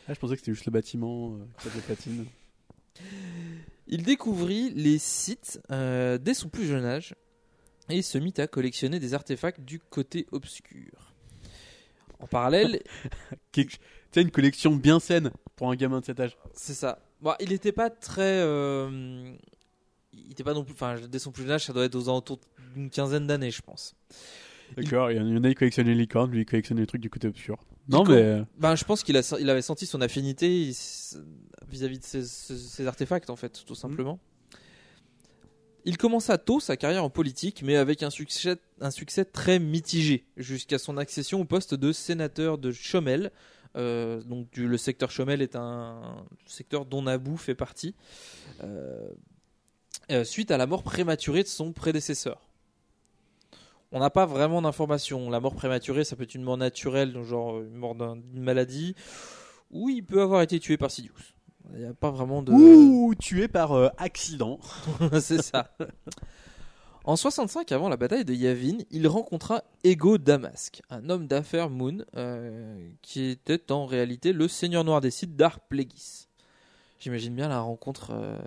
Ah, 0.07 0.13
je 0.13 0.19
pensais 0.19 0.33
que 0.35 0.39
c'était 0.41 0.53
juste 0.53 0.65
le 0.65 0.71
bâtiment 0.71 1.37
platines. 1.85 2.25
Il 3.87 4.03
découvrit 4.03 4.71
les 4.71 4.97
sites 4.97 5.61
dès 5.69 6.33
son 6.33 6.49
plus 6.49 6.65
jeune 6.65 6.85
âge 6.85 7.15
et 7.89 7.97
il 7.97 8.03
se 8.03 8.17
mit 8.17 8.33
à 8.37 8.47
collectionner 8.47 8.99
des 8.99 9.13
artefacts 9.13 9.61
du 9.61 9.79
côté 9.79 10.27
obscur. 10.31 11.13
En 12.19 12.27
parallèle, 12.27 12.81
sais, 14.13 14.21
une 14.21 14.31
collection 14.31 14.75
bien 14.75 14.99
saine 14.99 15.31
pour 15.55 15.69
un 15.71 15.75
gamin 15.75 15.99
de 15.99 16.05
cet 16.05 16.19
âge. 16.19 16.37
c'est 16.53 16.73
ça. 16.73 16.99
Bon, 17.21 17.33
il 17.39 17.49
n'était 17.49 17.71
pas 17.71 17.89
très. 17.89 18.41
euh, 18.41 19.31
il 20.13 20.31
était 20.31 20.43
pas 20.43 20.53
non 20.53 20.63
plus. 20.63 20.73
Enfin, 20.73 20.95
dès 21.09 21.19
son 21.19 21.31
plus 21.31 21.43
jeune 21.43 21.51
âge, 21.51 21.65
ça 21.65 21.73
doit 21.73 21.85
être 21.85 21.95
aux 21.95 22.09
alentours 22.09 22.39
d'une 22.73 22.89
quinzaine 22.89 23.27
d'années, 23.27 23.51
je 23.51 23.61
pense. 23.61 23.95
D'accord, 24.75 25.11
il 25.11 25.17
y 25.17 25.19
en 25.19 25.27
il 25.27 25.33
y 25.33 25.37
en 25.37 25.43
a 25.43 25.49
qui 25.49 25.55
collectionnaient 25.55 25.93
les 25.93 25.99
licornes, 25.99 26.31
lui 26.31 26.41
il 26.41 26.45
collectionnait 26.45 26.81
les 26.81 26.87
trucs 26.87 27.01
du 27.01 27.09
côté 27.09 27.27
obscur. 27.27 27.57
Non, 27.89 28.03
mais. 28.05 28.43
Ben, 28.57 28.75
je 28.75 28.83
pense 28.85 29.03
qu'il 29.03 29.19
il 29.39 29.49
avait 29.49 29.61
senti 29.61 29.85
son 29.85 30.01
affinité 30.01 30.71
vis-à-vis 31.69 31.99
de 31.99 32.03
ces 32.03 32.87
artefacts, 32.87 33.29
en 33.29 33.35
fait, 33.35 33.63
tout 33.65 33.75
simplement. 33.75 34.19
Il 35.83 35.97
commença 35.97 36.37
tôt 36.37 36.59
sa 36.59 36.77
carrière 36.77 37.03
en 37.03 37.09
politique, 37.09 37.63
mais 37.63 37.75
avec 37.75 38.03
un 38.03 38.11
succès, 38.11 38.57
un 38.81 38.91
succès 38.91 39.25
très 39.25 39.57
mitigé, 39.57 40.25
jusqu'à 40.37 40.77
son 40.77 40.97
accession 40.97 41.41
au 41.41 41.45
poste 41.45 41.73
de 41.73 41.91
sénateur 41.91 42.57
de 42.57 42.71
Chomel. 42.71 43.31
Euh, 43.77 44.21
donc 44.23 44.49
du- 44.51 44.67
le 44.67 44.77
secteur 44.77 45.09
Chomel 45.11 45.41
est 45.41 45.55
un 45.55 46.25
secteur 46.45 46.85
dont 46.85 47.01
Naboo 47.03 47.37
fait 47.37 47.55
partie, 47.55 47.95
euh, 48.63 49.07
euh, 50.11 50.23
suite 50.25 50.51
à 50.51 50.57
la 50.57 50.67
mort 50.67 50.83
prématurée 50.83 51.43
de 51.43 51.47
son 51.47 51.71
prédécesseur. 51.71 52.41
On 53.93 53.99
n'a 53.99 54.09
pas 54.09 54.25
vraiment 54.25 54.61
d'informations. 54.61 55.29
La 55.29 55.39
mort 55.39 55.53
prématurée, 55.55 56.03
ça 56.05 56.15
peut 56.15 56.23
être 56.23 56.35
une 56.35 56.43
mort 56.43 56.57
naturelle, 56.57 57.13
donc 57.13 57.25
genre 57.25 57.59
une 57.61 57.75
mort 57.75 57.95
d'un- 57.95 58.15
d'une 58.17 58.43
maladie, 58.43 58.95
ou 59.69 59.89
il 59.89 60.03
peut 60.03 60.21
avoir 60.21 60.41
été 60.41 60.59
tué 60.59 60.77
par 60.77 60.91
Sidious. 60.91 61.13
Il 61.73 61.79
n'y 61.79 61.85
a 61.85 61.93
pas 61.93 62.09
vraiment 62.09 62.41
de... 62.41 62.51
Ouh, 62.51 63.15
tué 63.15 63.47
par 63.47 63.73
accident. 63.97 64.59
c'est 65.21 65.41
ça. 65.41 65.73
En 67.03 67.15
65, 67.15 67.71
avant 67.71 67.89
la 67.89 67.97
bataille 67.97 68.25
de 68.25 68.33
Yavin, 68.33 68.77
il 68.91 69.07
rencontra 69.07 69.63
Ego 69.83 70.17
Damask, 70.19 70.81
un 70.91 71.09
homme 71.09 71.25
d'affaires 71.27 71.69
Moon, 71.71 72.05
euh, 72.15 72.87
qui 73.01 73.25
était 73.25 73.71
en 73.71 73.85
réalité 73.87 74.33
le 74.33 74.47
seigneur 74.47 74.83
noir 74.83 75.01
des 75.01 75.09
sites 75.09 75.35
Dark 75.35 75.63
Plagueis. 75.67 76.27
J'imagine 76.99 77.33
bien 77.33 77.47
la 77.49 77.59
rencontre. 77.61 78.11
euh, 78.11 78.37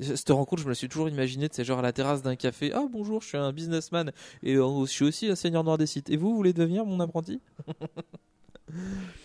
Cette 0.00 0.30
rencontre, 0.30 0.62
je 0.62 0.66
me 0.66 0.70
la 0.70 0.76
suis 0.76 0.88
toujours 0.88 1.08
imaginé, 1.08 1.48
c'est 1.50 1.64
genre 1.64 1.80
à 1.80 1.82
la 1.82 1.92
terrasse 1.92 2.22
d'un 2.22 2.36
café. 2.36 2.70
Ah 2.72 2.86
bonjour, 2.88 3.20
je 3.22 3.28
suis 3.28 3.38
un 3.38 3.52
businessman 3.52 4.12
et 4.44 4.54
euh, 4.54 4.84
je 4.86 4.90
suis 4.90 5.04
aussi 5.04 5.26
un 5.28 5.34
seigneur 5.34 5.64
noir 5.64 5.76
des 5.76 5.86
sites. 5.86 6.10
Et 6.10 6.16
vous, 6.16 6.30
vous 6.30 6.36
voulez 6.36 6.52
devenir 6.52 6.86
mon 6.86 7.00
apprenti? 7.00 7.40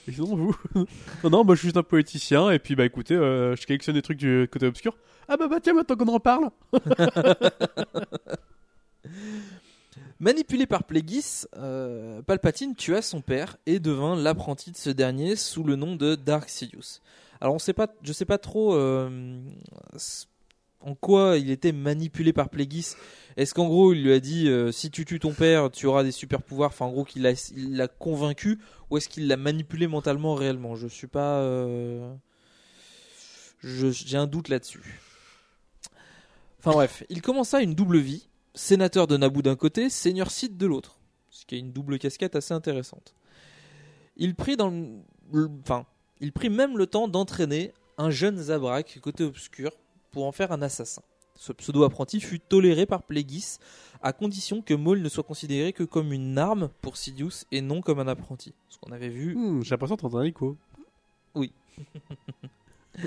Et 0.08 0.12
sinon, 0.12 0.36
vous 0.36 0.56
Non, 1.24 1.30
non, 1.30 1.44
moi 1.44 1.56
je 1.56 1.60
suis 1.60 1.68
juste 1.68 1.78
un 1.78 1.84
politicien, 1.84 2.50
et 2.52 2.60
puis 2.60 2.76
bah 2.76 2.86
écoutez, 2.86 3.16
euh, 3.16 3.56
je 3.56 3.66
collectionne 3.66 3.96
des 3.96 4.02
trucs 4.02 4.18
du 4.18 4.48
côté 4.52 4.66
obscur. 4.66 4.98
Ah 5.28 5.38
bah 5.38 5.48
bah 5.48 5.60
tiens, 5.62 5.74
maintenant 5.74 5.96
qu'on 5.96 6.08
en 6.14 6.20
parle 6.20 6.50
Manipulé 10.20 10.66
par 10.66 10.84
Plagueis, 10.84 11.48
euh, 11.56 12.22
Palpatine 12.22 12.76
tua 12.76 13.02
son 13.02 13.22
père 13.22 13.56
et 13.66 13.80
devint 13.80 14.18
l'apprenti 14.18 14.72
de 14.72 14.78
ce 14.78 14.90
dernier 14.90 15.38
sous 15.38 15.64
le 15.64 15.78
nom 15.78 15.96
de 15.96 16.16
Dark 16.16 16.50
Sidious. 16.50 17.00
Alors 17.40 17.56
on 17.56 17.60
sait 17.60 17.72
pas, 17.72 17.88
je 18.04 18.12
sais 18.12 18.26
pas 18.26 18.38
trop 18.38 18.76
euh, 18.76 19.40
en 20.82 20.96
quoi 20.96 21.38
il 21.38 21.50
était 21.52 21.72
manipulé 21.72 22.32
par 22.34 22.50
Plagueis. 22.50 22.96
Est-ce 23.38 23.54
qu'en 23.54 23.68
gros 23.68 23.94
il 23.94 24.04
lui 24.04 24.14
a 24.14 24.20
dit 24.20 24.48
euh, 24.48 24.72
si 24.72 24.90
tu 24.92 25.06
tues 25.06 25.20
ton 25.20 25.34
père 25.34 25.70
tu 25.72 25.86
auras 25.86 26.04
des 26.04 26.12
super 26.12 26.42
pouvoirs, 26.42 26.70
enfin 26.70 26.86
en 26.86 26.92
gros 26.92 27.04
qu'il 27.04 27.24
l'a 27.24 27.88
convaincu 27.88 28.60
ou 28.90 28.98
est-ce 28.98 29.10
qu'il 29.10 29.28
l'a 29.28 29.38
manipulé 29.38 29.88
mentalement 29.88 30.36
réellement? 30.36 30.76
Je 30.76 30.88
suis 30.88 31.08
pas, 31.08 31.40
euh, 31.40 32.14
j'ai 33.64 34.18
un 34.18 34.28
doute 34.28 34.50
là-dessus. 34.50 35.00
Enfin 36.60 36.72
bref, 36.72 37.04
il 37.10 37.22
commença 37.22 37.62
une 37.62 37.74
double 37.76 38.00
vie, 38.00 38.28
sénateur 38.54 39.08
de 39.08 39.16
Naboo 39.16 39.42
d'un 39.42 39.56
côté, 39.56 39.90
seigneur 39.90 40.32
Sith 40.32 40.58
de 40.58 40.66
l'autre, 40.66 41.00
ce 41.30 41.46
qui 41.46 41.56
est 41.56 41.60
une 41.60 41.72
double 41.72 42.00
casquette 42.00 42.36
assez 42.36 42.54
intéressante. 42.54 43.14
Il 44.18 44.36
prit 44.36 44.58
dans 44.58 44.70
le- 44.70 45.50
enfin, 45.62 45.86
il 46.20 46.34
prit 46.34 46.50
même 46.50 46.78
le 46.78 46.88
temps 46.88 47.08
d'entraîner 47.08 47.72
un 47.98 48.10
jeune 48.10 48.38
Zabrak 48.38 49.00
côté 49.02 49.24
obscur 49.24 49.72
pour 50.12 50.26
en 50.26 50.32
faire 50.32 50.52
un 50.52 50.62
assassin. 50.62 51.02
Ce 51.36 51.54
pseudo-apprenti 51.54 52.20
fut 52.20 52.40
toléré 52.40 52.86
par 52.86 53.04
Plagueis 53.04 53.60
à 54.02 54.12
condition 54.14 54.62
que 54.62 54.74
Maul 54.74 55.02
ne 55.02 55.10
soit 55.10 55.24
considéré 55.24 55.72
que 55.74 55.84
comme 55.84 56.12
une 56.12 56.38
arme 56.38 56.70
pour 56.82 56.98
Sidious 56.98 57.46
et 57.52 57.62
non 57.62 57.82
comme 57.82 58.00
un 58.00 58.08
apprenti. 58.08 58.54
Ce 58.70 58.78
qu'on 58.78 58.92
avait 58.92 59.10
vu 59.10 59.36
Hmm, 59.36 59.64
J'ai 59.64 59.70
l'impression 59.72 59.96
d'entendre 59.96 60.20
un 60.20 60.24
écho. 60.26 60.58
oui. 61.36 61.54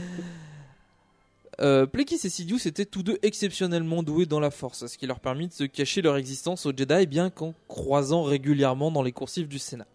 Euh, 1.60 1.84
Plagueis 1.86 2.14
et 2.24 2.30
Sidious 2.30 2.66
étaient 2.66 2.86
tous 2.86 3.02
deux 3.02 3.18
exceptionnellement 3.22 4.02
doués 4.02 4.24
dans 4.24 4.40
la 4.40 4.50
force, 4.50 4.86
ce 4.86 4.96
qui 4.96 5.06
leur 5.06 5.20
permit 5.20 5.48
de 5.48 5.52
se 5.52 5.64
cacher 5.64 6.00
leur 6.00 6.16
existence 6.16 6.64
aux 6.64 6.72
Jedi 6.74 7.06
bien 7.06 7.28
qu'en 7.28 7.52
croisant 7.68 8.22
régulièrement 8.22 8.90
dans 8.90 9.02
les 9.02 9.12
coursives 9.12 9.48
du 9.48 9.58
Sénat. 9.58 9.86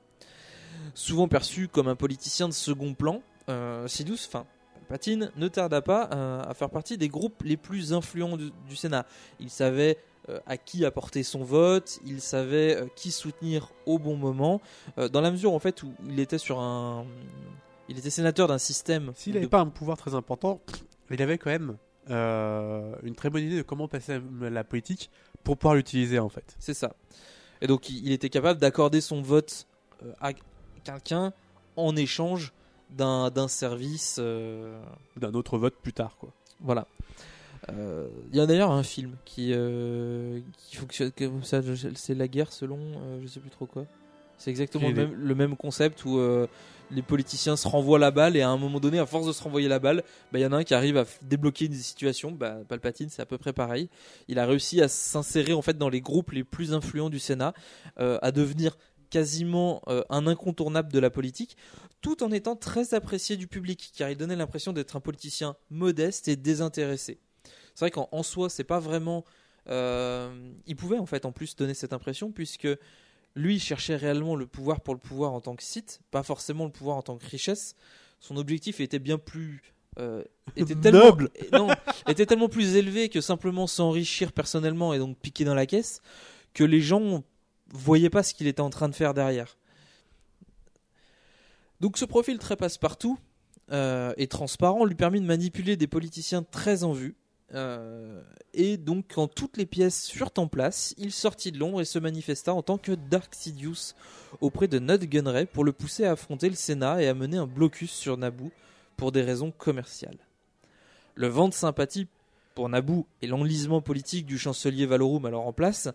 Souvent 0.93 1.27
perçu 1.27 1.67
comme 1.67 1.87
un 1.87 1.95
politicien 1.95 2.47
de 2.47 2.53
second 2.53 2.93
plan, 2.93 3.23
euh, 3.49 3.87
Sidious, 3.87 4.19
enfin 4.27 4.45
Palpatine, 4.87 5.31
ne 5.35 5.47
tarda 5.47 5.81
pas 5.81 6.09
euh, 6.13 6.41
à 6.43 6.53
faire 6.53 6.69
partie 6.69 6.97
des 6.97 7.09
groupes 7.09 7.43
les 7.43 7.57
plus 7.57 7.93
influents 7.93 8.37
du, 8.37 8.51
du 8.67 8.75
Sénat. 8.75 9.05
Il 9.39 9.49
savait 9.49 9.97
euh, 10.29 10.39
à 10.45 10.57
qui 10.57 10.85
apporter 10.85 11.23
son 11.23 11.43
vote, 11.43 11.99
il 12.05 12.21
savait 12.21 12.77
euh, 12.77 12.85
qui 12.95 13.11
soutenir 13.11 13.71
au 13.85 13.99
bon 13.99 14.15
moment, 14.15 14.61
dans 15.11 15.21
la 15.21 15.31
mesure 15.31 15.53
en 15.53 15.59
fait 15.59 15.83
où 15.83 15.93
il 16.07 16.19
était 16.19 16.37
sur 16.37 16.59
un, 16.59 17.05
il 17.89 17.97
était 17.97 18.09
sénateur 18.09 18.47
d'un 18.47 18.57
système. 18.57 19.11
S'il 19.15 19.33
de- 19.33 19.39
n'avait 19.39 19.49
pas 19.49 19.59
un 19.59 19.67
pouvoir 19.67 19.97
très 19.97 20.15
important, 20.15 20.61
il 21.11 21.21
avait 21.21 21.37
quand 21.37 21.49
même 21.49 21.77
une 23.03 23.15
très 23.15 23.29
bonne 23.29 23.43
idée 23.43 23.57
de 23.57 23.61
comment 23.63 23.87
passer 23.89 24.19
la 24.41 24.63
politique 24.63 25.09
pour 25.43 25.57
pouvoir 25.57 25.75
l'utiliser 25.75 26.19
en 26.19 26.29
fait. 26.29 26.55
C'est 26.59 26.73
ça. 26.73 26.95
Et 27.61 27.67
donc 27.67 27.89
il 27.89 28.11
était 28.11 28.29
capable 28.29 28.59
d'accorder 28.59 29.01
son 29.01 29.21
vote 29.21 29.67
à 30.21 30.31
quelqu'un 30.83 31.33
en 31.75 31.95
échange 31.95 32.53
d'un 32.89 33.47
service. 33.47 34.17
euh, 34.19 34.81
D'un 35.15 35.33
autre 35.33 35.57
vote 35.57 35.75
plus 35.81 35.93
tard 35.93 36.17
quoi. 36.19 36.29
Voilà. 36.61 36.87
Euh, 37.69 38.07
Il 38.31 38.37
y 38.37 38.39
a 38.39 38.45
d'ailleurs 38.45 38.71
un 38.71 38.83
film 38.83 39.15
qui, 39.25 39.51
euh, 39.53 40.39
qui 40.57 40.75
fonctionne 40.77 41.11
comme 41.11 41.43
ça. 41.43 41.61
C'est 41.95 42.15
la 42.15 42.27
guerre 42.27 42.53
selon, 42.53 42.77
euh, 42.79 43.19
je 43.21 43.27
sais 43.27 43.39
plus 43.39 43.49
trop 43.49 43.65
quoi. 43.65 43.85
C'est 44.37 44.51
exactement 44.51 44.87
le 44.89 44.93
même, 44.93 45.13
le 45.15 45.35
même 45.35 45.55
concept 45.57 46.05
où 46.05 46.19
euh, 46.19 46.45
les 46.91 47.01
politiciens 47.01 47.55
se 47.55 47.67
renvoient 47.67 47.97
la 47.97 48.11
balle 48.11 48.37
et 48.37 48.41
à 48.43 48.49
un 48.49 48.57
moment 48.57 48.79
donné, 48.79 48.99
à 48.99 49.07
force 49.07 49.25
de 49.25 49.31
se 49.31 49.41
renvoyer 49.43 49.67
la 49.67 49.79
balle, 49.79 50.03
bah, 50.31 50.37
il 50.37 50.43
y 50.43 50.45
en 50.45 50.51
a 50.53 50.57
un 50.57 50.63
qui 50.63 50.75
arrive 50.75 50.95
à 50.95 51.05
débloquer 51.23 51.65
une 51.65 51.73
situation. 51.73 52.31
Bah, 52.31 52.57
Palpatine, 52.67 53.09
c'est 53.09 53.21
à 53.23 53.25
peu 53.25 53.39
près 53.39 53.51
pareil. 53.51 53.89
Il 54.27 54.37
a 54.37 54.45
réussi 54.45 54.79
à 54.81 54.87
s'insérer 54.87 55.53
en 55.53 55.63
fait 55.63 55.75
dans 55.77 55.89
les 55.89 56.01
groupes 56.01 56.31
les 56.31 56.43
plus 56.43 56.73
influents 56.73 57.09
du 57.09 57.17
Sénat, 57.17 57.53
euh, 57.99 58.19
à 58.21 58.31
devenir 58.31 58.77
quasiment 59.09 59.81
euh, 59.87 60.03
un 60.11 60.27
incontournable 60.27 60.91
de 60.91 60.99
la 60.99 61.09
politique, 61.09 61.57
tout 62.01 62.23
en 62.23 62.31
étant 62.31 62.55
très 62.55 62.93
apprécié 62.93 63.37
du 63.37 63.47
public, 63.47 63.91
car 63.95 64.09
il 64.09 64.17
donnait 64.17 64.35
l'impression 64.35 64.73
d'être 64.73 64.95
un 64.95 64.99
politicien 65.01 65.55
modeste 65.69 66.27
et 66.27 66.35
désintéressé. 66.35 67.19
C'est 67.73 67.85
vrai 67.85 67.91
qu'en 67.91 68.09
en 68.11 68.23
soi, 68.23 68.49
c'est 68.49 68.63
pas 68.63 68.79
vraiment. 68.79 69.25
euh, 69.69 70.51
il 70.65 70.75
pouvait 70.75 70.97
en 70.99 71.05
fait 71.05 71.25
en 71.25 71.31
plus 71.31 71.55
donner 71.55 71.73
cette 71.73 71.93
impression, 71.93 72.31
puisque 72.31 72.67
lui 73.35 73.59
cherchait 73.59 73.95
réellement 73.95 74.35
le 74.35 74.47
pouvoir 74.47 74.81
pour 74.81 74.93
le 74.93 74.99
pouvoir 74.99 75.33
en 75.33 75.41
tant 75.41 75.55
que 75.55 75.63
site, 75.63 75.99
pas 76.09 76.23
forcément 76.23 76.65
le 76.65 76.71
pouvoir 76.71 76.97
en 76.97 77.01
tant 77.01 77.17
que 77.17 77.25
richesse. 77.27 77.75
Son 78.19 78.37
objectif 78.37 78.79
était 78.79 78.99
bien 78.99 79.17
plus. 79.17 79.61
euh, 79.99 80.23
était 80.55 80.75
tellement, 80.81 81.05
Noble. 81.05 81.29
non, 81.51 81.67
était 82.07 82.25
tellement 82.25 82.49
plus 82.49 82.75
élevé 82.75 83.09
que 83.09 83.21
simplement 83.21 83.67
s'enrichir 83.67 84.31
personnellement 84.31 84.93
et 84.93 84.99
donc 84.99 85.17
piquer 85.19 85.43
dans 85.43 85.53
la 85.55 85.65
caisse, 85.65 86.01
que 86.53 86.63
les 86.63 86.81
gens 86.81 87.23
voyaient 87.71 88.09
pas 88.09 88.23
ce 88.23 88.33
qu'il 88.33 88.47
était 88.47 88.61
en 88.61 88.69
train 88.71 88.89
de 88.89 88.95
faire 88.95 89.13
derrière. 89.13 89.57
Donc 91.79 91.97
ce 91.97 92.05
profil 92.05 92.39
très 92.39 92.55
passe-partout 92.55 93.19
euh, 93.71 94.13
et 94.17 94.27
transparent 94.27 94.85
lui 94.85 94.95
permit 94.95 95.21
de 95.21 95.25
manipuler 95.25 95.75
des 95.75 95.87
politiciens 95.87 96.43
très 96.43 96.83
en 96.83 96.93
vue. 96.93 97.15
Euh, 97.53 98.21
et 98.53 98.75
donc 98.77 99.05
quand 99.13 99.27
toutes 99.27 99.57
les 99.57 99.65
pièces 99.65 100.09
furent 100.09 100.31
en 100.37 100.47
place, 100.47 100.93
il 100.97 101.11
sortit 101.11 101.51
de 101.51 101.59
l'ombre 101.59 101.81
et 101.81 101.85
se 101.85 101.99
manifesta 101.99 102.53
en 102.53 102.61
tant 102.61 102.77
que 102.77 102.91
Dark 102.91 103.33
Sidious 103.33 103.93
auprès 104.41 104.67
de 104.67 104.79
Nut 104.79 105.05
Gunray 105.05 105.45
pour 105.45 105.63
le 105.63 105.71
pousser 105.71 106.05
à 106.05 106.11
affronter 106.11 106.49
le 106.49 106.55
Sénat 106.55 107.01
et 107.01 107.07
à 107.07 107.13
mener 107.13 107.37
un 107.37 107.47
blocus 107.47 107.91
sur 107.91 108.17
Naboo 108.17 108.51
pour 108.97 109.11
des 109.11 109.21
raisons 109.21 109.51
commerciales. 109.51 110.17
Le 111.15 111.27
vent 111.27 111.47
de 111.47 111.53
sympathie 111.53 112.07
pour 112.55 112.69
Naboo 112.69 113.05
et 113.21 113.27
l'enlisement 113.27 113.81
politique 113.81 114.25
du 114.25 114.37
chancelier 114.37 114.85
Valorum 114.85 115.25
alors 115.25 115.47
en 115.47 115.53
place 115.53 115.89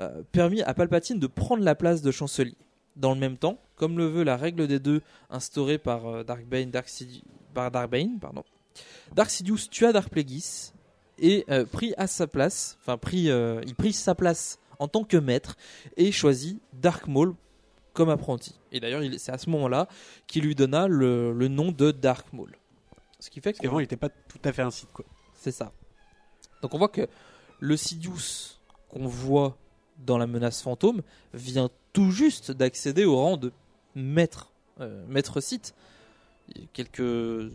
euh, 0.00 0.22
permit 0.32 0.62
à 0.62 0.72
Palpatine 0.74 1.18
de 1.18 1.26
prendre 1.26 1.62
la 1.62 1.74
place 1.74 2.02
de 2.02 2.10
chancelier. 2.10 2.56
Dans 2.96 3.14
le 3.14 3.20
même 3.20 3.36
temps, 3.36 3.58
comme 3.76 3.98
le 3.98 4.06
veut 4.06 4.22
la 4.22 4.36
règle 4.36 4.66
des 4.68 4.78
deux 4.78 5.02
instaurée 5.30 5.78
par 5.78 6.06
euh, 6.06 6.22
Dark 6.24 6.44
Bane, 6.44 6.70
Dark 6.70 6.88
Sidi- 6.88 7.24
par 7.52 7.70
pardon, 7.70 8.44
Dark 9.14 9.30
Sidious 9.30 9.68
tua 9.70 9.92
Dark 9.92 10.08
Plagueis 10.10 10.72
et 11.18 11.44
euh, 11.50 11.64
prit 11.64 11.94
à 11.96 12.06
sa 12.06 12.26
place, 12.26 12.76
enfin 12.80 12.96
prit, 12.98 13.30
euh, 13.30 13.60
il 13.66 13.74
prit 13.74 13.92
sa 13.92 14.14
place 14.14 14.58
en 14.78 14.88
tant 14.88 15.04
que 15.04 15.16
maître 15.16 15.56
et 15.96 16.10
choisit 16.12 16.60
Dark 16.72 17.06
Maul 17.06 17.34
comme 17.92 18.10
apprenti. 18.10 18.58
Et 18.72 18.80
d'ailleurs, 18.80 19.02
il- 19.04 19.18
c'est 19.20 19.30
à 19.32 19.38
ce 19.38 19.48
moment-là 19.50 19.86
qu'il 20.26 20.44
lui 20.44 20.54
donna 20.56 20.88
le, 20.88 21.32
le 21.32 21.48
nom 21.48 21.70
de 21.72 21.92
Dark 21.92 22.32
Maul. 22.32 22.56
Ce 23.20 23.30
qui 23.30 23.40
fait 23.40 23.52
Parce 23.52 23.60
qu'avant 23.60 23.78
il 23.78 23.82
n'était 23.82 23.96
pas 23.96 24.08
tout 24.08 24.40
à 24.44 24.52
fait 24.52 24.62
un 24.62 24.70
site 24.70 24.92
quoi. 24.92 25.04
c'est 25.34 25.52
ça. 25.52 25.72
Donc 26.62 26.74
on 26.74 26.78
voit 26.78 26.88
que 26.88 27.06
le 27.60 27.76
Sidious 27.76 28.58
qu'on 28.88 29.06
voit 29.06 29.56
dans 29.98 30.18
la 30.18 30.26
menace 30.26 30.60
fantôme 30.62 31.02
vient 31.32 31.70
tout 31.94 32.10
juste 32.10 32.50
d'accéder 32.50 33.06
au 33.06 33.16
rang 33.16 33.38
de 33.38 33.50
maître, 33.94 34.50
euh, 34.80 35.02
maître 35.08 35.40
site. 35.40 35.74
Quelques 36.74 37.50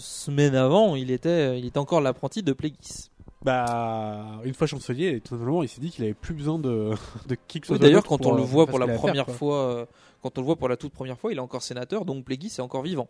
semaines 0.00 0.54
avant, 0.54 0.96
il 0.96 1.10
était, 1.10 1.58
il 1.58 1.66
était 1.66 1.78
encore 1.78 2.00
l'apprenti 2.00 2.42
de 2.42 2.54
Plagueis. 2.54 3.10
Bah 3.42 4.40
une 4.44 4.54
fois 4.54 4.66
chancelier, 4.66 5.20
tout 5.20 5.36
simplement 5.36 5.62
il 5.62 5.68
s'est 5.68 5.80
dit 5.80 5.90
qu'il 5.90 6.02
avait 6.04 6.14
plus 6.14 6.32
besoin 6.32 6.58
de, 6.58 6.92
de 7.28 7.36
qui 7.46 7.60
que 7.60 7.66
ce 7.66 7.72
Oui, 7.72 7.78
soit. 7.78 7.86
D'ailleurs, 7.86 8.04
quand 8.04 8.24
on 8.24 8.34
le 8.34 8.42
euh, 8.42 8.46
voit 8.46 8.66
pour 8.66 8.78
la 8.78 8.86
faire, 8.86 8.96
première 8.96 9.28
fois, 9.28 9.56
euh, 9.58 9.86
quand 10.22 10.38
on 10.38 10.40
le 10.40 10.46
voit 10.46 10.56
pour 10.56 10.68
la 10.68 10.78
toute 10.78 10.92
première 10.92 11.18
fois, 11.18 11.30
il 11.32 11.36
est 11.36 11.42
encore 11.42 11.62
sénateur, 11.62 12.06
donc 12.06 12.24
Plagueis 12.24 12.46
est 12.46 12.60
encore 12.60 12.82
vivant. 12.82 13.08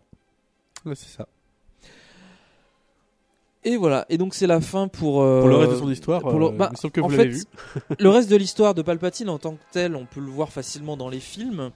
Ouais, 0.85 0.97
c'est 0.97 1.09
ça. 1.09 1.29
Et 3.69 3.77
voilà, 3.77 4.07
et 4.09 4.17
donc 4.17 4.35
c'est 4.35 4.47
la 4.47 4.61
fin 4.61 4.87
pour, 4.87 5.23
euh, 5.23 5.41
Pour 5.41 5.49
le 5.49 5.57
reste 5.57 5.73
de 5.73 5.77
son 5.79 5.91
histoire, 5.91 6.21
pour 6.21 6.39
le- 6.39 6.47
euh, 6.47 6.51
bah, 6.51 6.71
que 6.93 7.01
en 7.01 7.09
vous 7.09 7.11
fait, 7.11 7.25
l'avez 7.25 7.31
vu. 7.31 7.43
le 7.99 8.09
reste 8.11 8.31
de 8.31 8.37
l'histoire 8.37 8.75
de 8.75 8.83
Palpatine 8.83 9.29
en 9.29 9.39
tant 9.41 9.55
que 9.55 9.63
tel, 9.73 9.97
on 9.97 10.07
peut 10.07 10.21
le 10.21 10.31
voir 10.31 10.51
facilement 10.53 10.97
dans 10.97 11.09
les 11.09 11.19
films. 11.19 11.73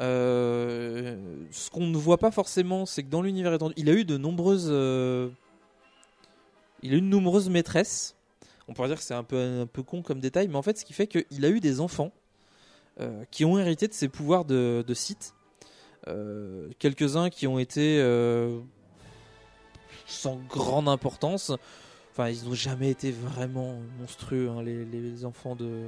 Euh, 0.00 1.16
ce 1.50 1.68
qu'on 1.68 1.86
ne 1.86 1.96
voit 1.98 2.16
pas 2.16 2.30
forcément, 2.30 2.86
c'est 2.86 3.02
que 3.02 3.10
dans 3.10 3.20
l'univers 3.20 3.52
étendu, 3.52 3.74
il 3.76 3.90
a 3.90 3.92
eu 3.92 4.06
de 4.06 4.16
nombreuses, 4.16 4.68
euh, 4.70 5.28
il 6.82 6.94
a 6.94 6.96
eu 6.96 7.02
de 7.02 7.06
nombreuses 7.06 7.50
maîtresses. 7.50 8.16
On 8.66 8.72
pourrait 8.72 8.88
dire 8.88 8.96
que 8.96 9.02
c'est 9.04 9.12
un 9.12 9.22
peu 9.22 9.36
un 9.36 9.66
peu 9.66 9.82
con 9.82 10.00
comme 10.00 10.20
détail, 10.20 10.48
mais 10.48 10.56
en 10.56 10.62
fait, 10.62 10.78
ce 10.78 10.86
qui 10.86 10.94
fait 10.94 11.06
qu'il 11.06 11.44
a 11.44 11.48
eu 11.50 11.60
des 11.60 11.80
enfants 11.80 12.10
qui 13.30 13.44
ont 13.44 13.58
hérité 13.58 13.86
de 13.88 13.92
ses 13.92 14.08
pouvoirs 14.08 14.44
de, 14.46 14.82
de 14.86 14.94
Sith. 14.94 15.34
Euh, 16.08 16.68
quelques-uns 16.78 17.28
qui 17.28 17.46
ont 17.46 17.58
été 17.58 17.98
sans 20.06 20.36
grande 20.48 20.88
importance. 20.88 21.52
Enfin, 22.12 22.28
ils 22.28 22.44
n'ont 22.48 22.54
jamais 22.54 22.90
été 22.90 23.10
vraiment 23.10 23.76
monstrueux, 23.98 24.48
hein, 24.48 24.62
les, 24.62 24.84
les 24.84 25.24
enfants 25.24 25.56
de 25.56 25.84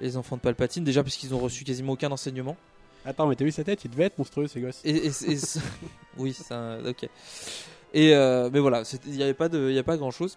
les 0.00 0.16
enfants 0.16 0.36
de 0.36 0.40
Palpatine. 0.40 0.82
Déjà 0.84 1.02
parce 1.02 1.16
qu'ils 1.16 1.34
ont 1.34 1.38
reçu 1.38 1.64
quasiment 1.64 1.92
aucun 1.92 2.10
enseignement. 2.10 2.56
Attends, 3.04 3.26
mais 3.26 3.36
t'as 3.36 3.44
vu 3.44 3.52
sa 3.52 3.64
tête? 3.64 3.84
Il 3.84 3.90
devait 3.90 4.04
être 4.04 4.18
monstrueux, 4.18 4.46
ces 4.46 4.60
gosses. 4.60 4.80
Et, 4.84 4.90
et- 5.06 5.32
et- 5.32 5.38
oui, 6.18 6.36
un- 6.50 6.84
ok. 6.84 7.08
Et 7.92 8.14
euh, 8.14 8.50
mais 8.52 8.60
voilà, 8.60 8.82
il 9.06 9.12
n'y 9.12 9.22
avait 9.22 9.34
pas 9.34 9.48
de, 9.48 9.70
il 9.70 9.78
a 9.78 9.82
pas 9.82 9.96
grand 9.96 10.10
chose. 10.10 10.36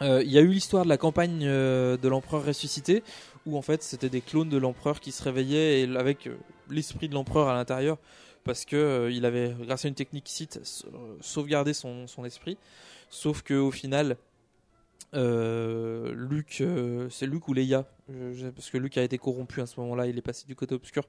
Il 0.00 0.30
y 0.32 0.36
a 0.38 0.40
eu 0.40 0.48
l'histoire 0.48 0.82
de 0.82 0.88
la 0.88 0.96
campagne 0.98 1.42
euh, 1.44 1.96
de 1.96 2.08
l'empereur 2.08 2.44
ressuscité, 2.44 3.04
où 3.46 3.56
en 3.56 3.62
fait 3.62 3.84
c'était 3.84 4.08
des 4.08 4.20
clones 4.20 4.48
de 4.48 4.56
l'empereur 4.56 4.98
qui 4.98 5.12
se 5.12 5.22
réveillaient 5.22 5.82
et 5.82 5.96
avec 5.96 6.26
euh, 6.26 6.36
l'esprit 6.70 7.08
de 7.08 7.14
l'empereur 7.14 7.46
à 7.48 7.54
l'intérieur, 7.54 7.98
parce 8.44 8.64
que 8.64 8.76
euh, 8.76 9.10
il 9.10 9.24
avait, 9.24 9.54
grâce 9.60 9.84
à 9.84 9.88
une 9.88 9.94
technique 9.94 10.28
Sith, 10.28 10.60
sa- 10.62 10.86
sauvegardé 11.20 11.72
son, 11.74 12.06
son 12.06 12.24
esprit. 12.24 12.56
Sauf 13.10 13.42
que 13.42 13.54
au 13.54 13.70
final, 13.70 14.16
euh, 15.14 16.14
Luke, 16.14 16.58
euh, 16.60 17.08
c'est 17.10 17.26
Luke 17.26 17.48
ou 17.48 17.54
Leia, 17.54 17.84
je- 18.08 18.32
je- 18.32 18.48
parce 18.48 18.70
que 18.70 18.78
Luke 18.78 18.96
a 18.98 19.02
été 19.02 19.18
corrompu 19.18 19.60
à 19.60 19.66
ce 19.66 19.78
moment-là, 19.80 20.06
il 20.06 20.16
est 20.16 20.22
passé 20.22 20.46
du 20.46 20.54
côté 20.56 20.74
obscur 20.74 21.04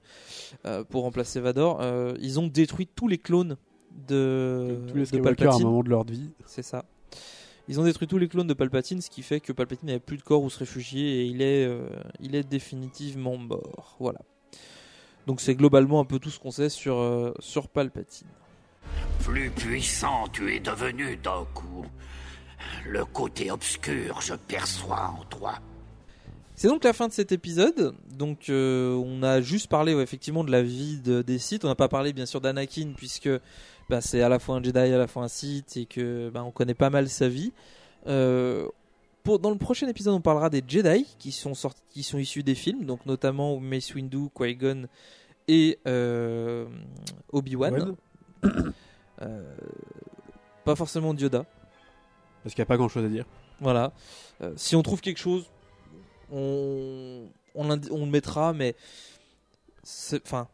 euh, 0.65 0.83
pour 0.83 1.03
remplacer 1.03 1.39
Vador. 1.39 1.79
Euh, 1.81 2.13
ils 2.19 2.39
ont 2.39 2.47
détruit 2.47 2.87
tous 2.87 3.07
les 3.07 3.17
clones 3.17 3.57
de, 4.07 4.79
Tous 4.87 4.95
les 4.95 5.01
de 5.01 5.05
Skywalker 5.05 5.43
à 5.43 5.47
un 5.47 5.49
Palpatine. 5.51 5.65
moment 5.67 5.83
de 5.83 5.89
leur 5.89 6.03
vie. 6.03 6.29
C'est 6.45 6.63
ça. 6.63 6.83
Ils 7.69 7.79
ont 7.79 7.83
détruit 7.85 8.07
tous 8.09 8.17
les 8.17 8.27
clones 8.27 8.47
de 8.47 8.53
Palpatine, 8.53 8.99
ce 8.99 9.09
qui 9.09 9.21
fait 9.21 9.39
que 9.39 9.53
Palpatine 9.53 9.87
n'avait 9.87 9.99
plus 9.99 10.17
de 10.17 10.23
corps 10.23 10.43
où 10.43 10.49
se 10.49 10.59
réfugier 10.59 11.21
et 11.21 11.25
il 11.27 11.41
est, 11.41 11.65
euh, 11.65 11.87
il 12.19 12.35
est 12.35 12.43
définitivement 12.43 13.37
mort. 13.37 13.95
Voilà. 13.99 14.19
Donc 15.27 15.41
c'est 15.41 15.55
globalement 15.55 15.99
un 15.99 16.05
peu 16.05 16.19
tout 16.19 16.29
ce 16.29 16.39
qu'on 16.39 16.51
sait 16.51 16.69
sur, 16.69 16.97
euh, 16.97 17.33
sur 17.39 17.67
Palpatine. 17.69 18.27
Plus 19.23 19.49
puissant 19.51 20.27
tu 20.33 20.53
es 20.53 20.59
devenu, 20.59 21.15
Doku. 21.17 21.85
Le 22.87 23.05
côté 23.05 23.51
obscur, 23.51 24.19
je 24.21 24.33
perçois 24.33 25.13
en 25.19 25.23
toi. 25.25 25.55
C'est 26.55 26.67
donc 26.67 26.83
la 26.83 26.93
fin 26.93 27.07
de 27.07 27.13
cet 27.13 27.31
épisode. 27.31 27.95
Donc 28.11 28.49
euh, 28.49 28.93
on 28.95 29.23
a 29.23 29.41
juste 29.41 29.67
parlé 29.69 29.93
ouais, 29.95 30.03
effectivement 30.03 30.43
de 30.43 30.51
la 30.51 30.61
vie 30.61 30.99
de- 30.99 31.21
des 31.21 31.39
Sith. 31.39 31.65
On 31.65 31.67
n'a 31.67 31.75
pas 31.75 31.87
parlé 31.89 32.13
bien 32.13 32.25
sûr 32.25 32.41
d'Anakin 32.41 32.93
puisque 32.95 33.29
bah, 33.89 34.01
c'est 34.01 34.21
à 34.21 34.29
la 34.29 34.39
fois 34.39 34.55
un 34.57 34.63
Jedi, 34.63 34.77
à 34.77 34.97
la 34.97 35.07
fois 35.07 35.23
un 35.23 35.27
Sith 35.29 35.77
et 35.77 35.85
que 35.85 36.29
bah, 36.29 36.43
on 36.43 36.51
connaît 36.51 36.73
pas 36.75 36.89
mal 36.89 37.09
sa 37.09 37.27
vie. 37.27 37.51
Euh, 38.07 38.67
pour, 39.23 39.39
dans 39.39 39.49
le 39.51 39.57
prochain 39.57 39.87
épisode, 39.87 40.13
on 40.13 40.21
parlera 40.21 40.49
des 40.49 40.63
Jedi 40.67 41.05
qui 41.17 41.31
sont 41.31 41.53
sortis, 41.53 41.81
qui 41.89 42.03
sont 42.03 42.17
issus 42.17 42.43
des 42.43 42.55
films, 42.55 42.85
donc 42.85 43.05
notamment 43.05 43.59
Mace 43.59 43.93
Windu, 43.95 44.29
Qui-Gon 44.35 44.87
et 45.47 45.79
euh, 45.87 46.67
Obi-Wan. 47.31 47.95
Euh, 49.21 49.55
pas 50.65 50.75
forcément 50.75 51.13
Yoda. 51.13 51.45
Parce 52.43 52.55
qu'il 52.55 52.61
n'y 52.61 52.63
a 52.63 52.65
pas 52.65 52.75
grand 52.75 52.89
chose 52.89 53.05
à 53.05 53.07
dire. 53.07 53.25
Voilà. 53.61 53.93
Euh, 54.41 54.51
si 54.57 54.75
on 54.75 54.81
trouve 54.81 54.99
quelque 54.99 55.19
chose, 55.19 55.45
on, 56.29 57.29
on, 57.55 57.67
l'indi- 57.67 57.89
on 57.91 58.05
le 58.05 58.11
mettra, 58.11 58.51
mais. 58.51 58.75
Enfin. 60.25 60.49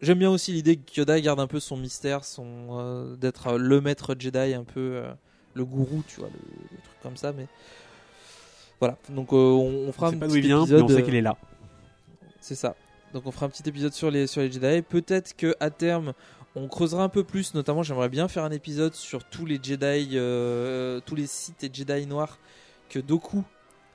J'aime 0.00 0.18
bien 0.18 0.30
aussi 0.30 0.52
l'idée 0.52 0.76
que 0.76 0.98
Yoda 0.98 1.20
garde 1.20 1.40
un 1.40 1.46
peu 1.46 1.60
son 1.60 1.76
mystère, 1.76 2.24
son 2.24 3.16
d'être 3.16 3.58
le 3.58 3.80
maître 3.80 4.14
Jedi, 4.18 4.54
un 4.54 4.64
peu 4.64 5.02
le 5.52 5.64
gourou, 5.64 6.02
tu 6.06 6.20
vois, 6.20 6.30
le, 6.30 6.38
comme 7.04 7.16
ça. 7.16 7.32
Mais 7.32 7.46
voilà. 8.80 8.98
Donc 9.08 9.32
euh, 9.32 9.36
on, 9.36 9.88
on 9.88 9.92
fera 9.92 10.06
On 10.06 10.08
un 10.08 10.12
sait 10.12 10.18
pas 10.18 10.26
petit 10.26 10.32
d'où 10.32 10.38
il 10.38 10.46
vient, 10.46 10.58
mais 10.58 10.62
épisode. 10.64 10.82
on 10.82 10.88
sait 10.88 10.94
euh, 10.94 11.00
qu'il 11.02 11.14
est 11.14 11.22
là. 11.22 11.36
C'est 12.40 12.56
ça. 12.56 12.74
Donc 13.12 13.26
on 13.26 13.30
fera 13.30 13.46
un 13.46 13.48
petit 13.48 13.68
épisode 13.68 13.92
sur 13.92 14.10
les 14.10 14.26
sur 14.26 14.40
les 14.40 14.50
Jedi. 14.50 14.82
Peut-être 14.82 15.36
que 15.36 15.54
à 15.60 15.70
terme 15.70 16.14
on 16.56 16.68
creusera 16.68 17.02
un 17.02 17.08
peu 17.08 17.24
plus. 17.24 17.54
Notamment, 17.54 17.82
j'aimerais 17.82 18.08
bien 18.08 18.28
faire 18.28 18.44
un 18.44 18.50
épisode 18.50 18.94
sur 18.94 19.24
tous 19.24 19.46
les 19.46 19.58
Jedi, 19.62 20.10
euh, 20.14 21.00
tous 21.04 21.14
les 21.14 21.26
Sith 21.26 21.64
et 21.64 21.70
Jedi 21.72 22.06
noirs 22.06 22.38
que 22.88 22.98
Doku 22.98 23.42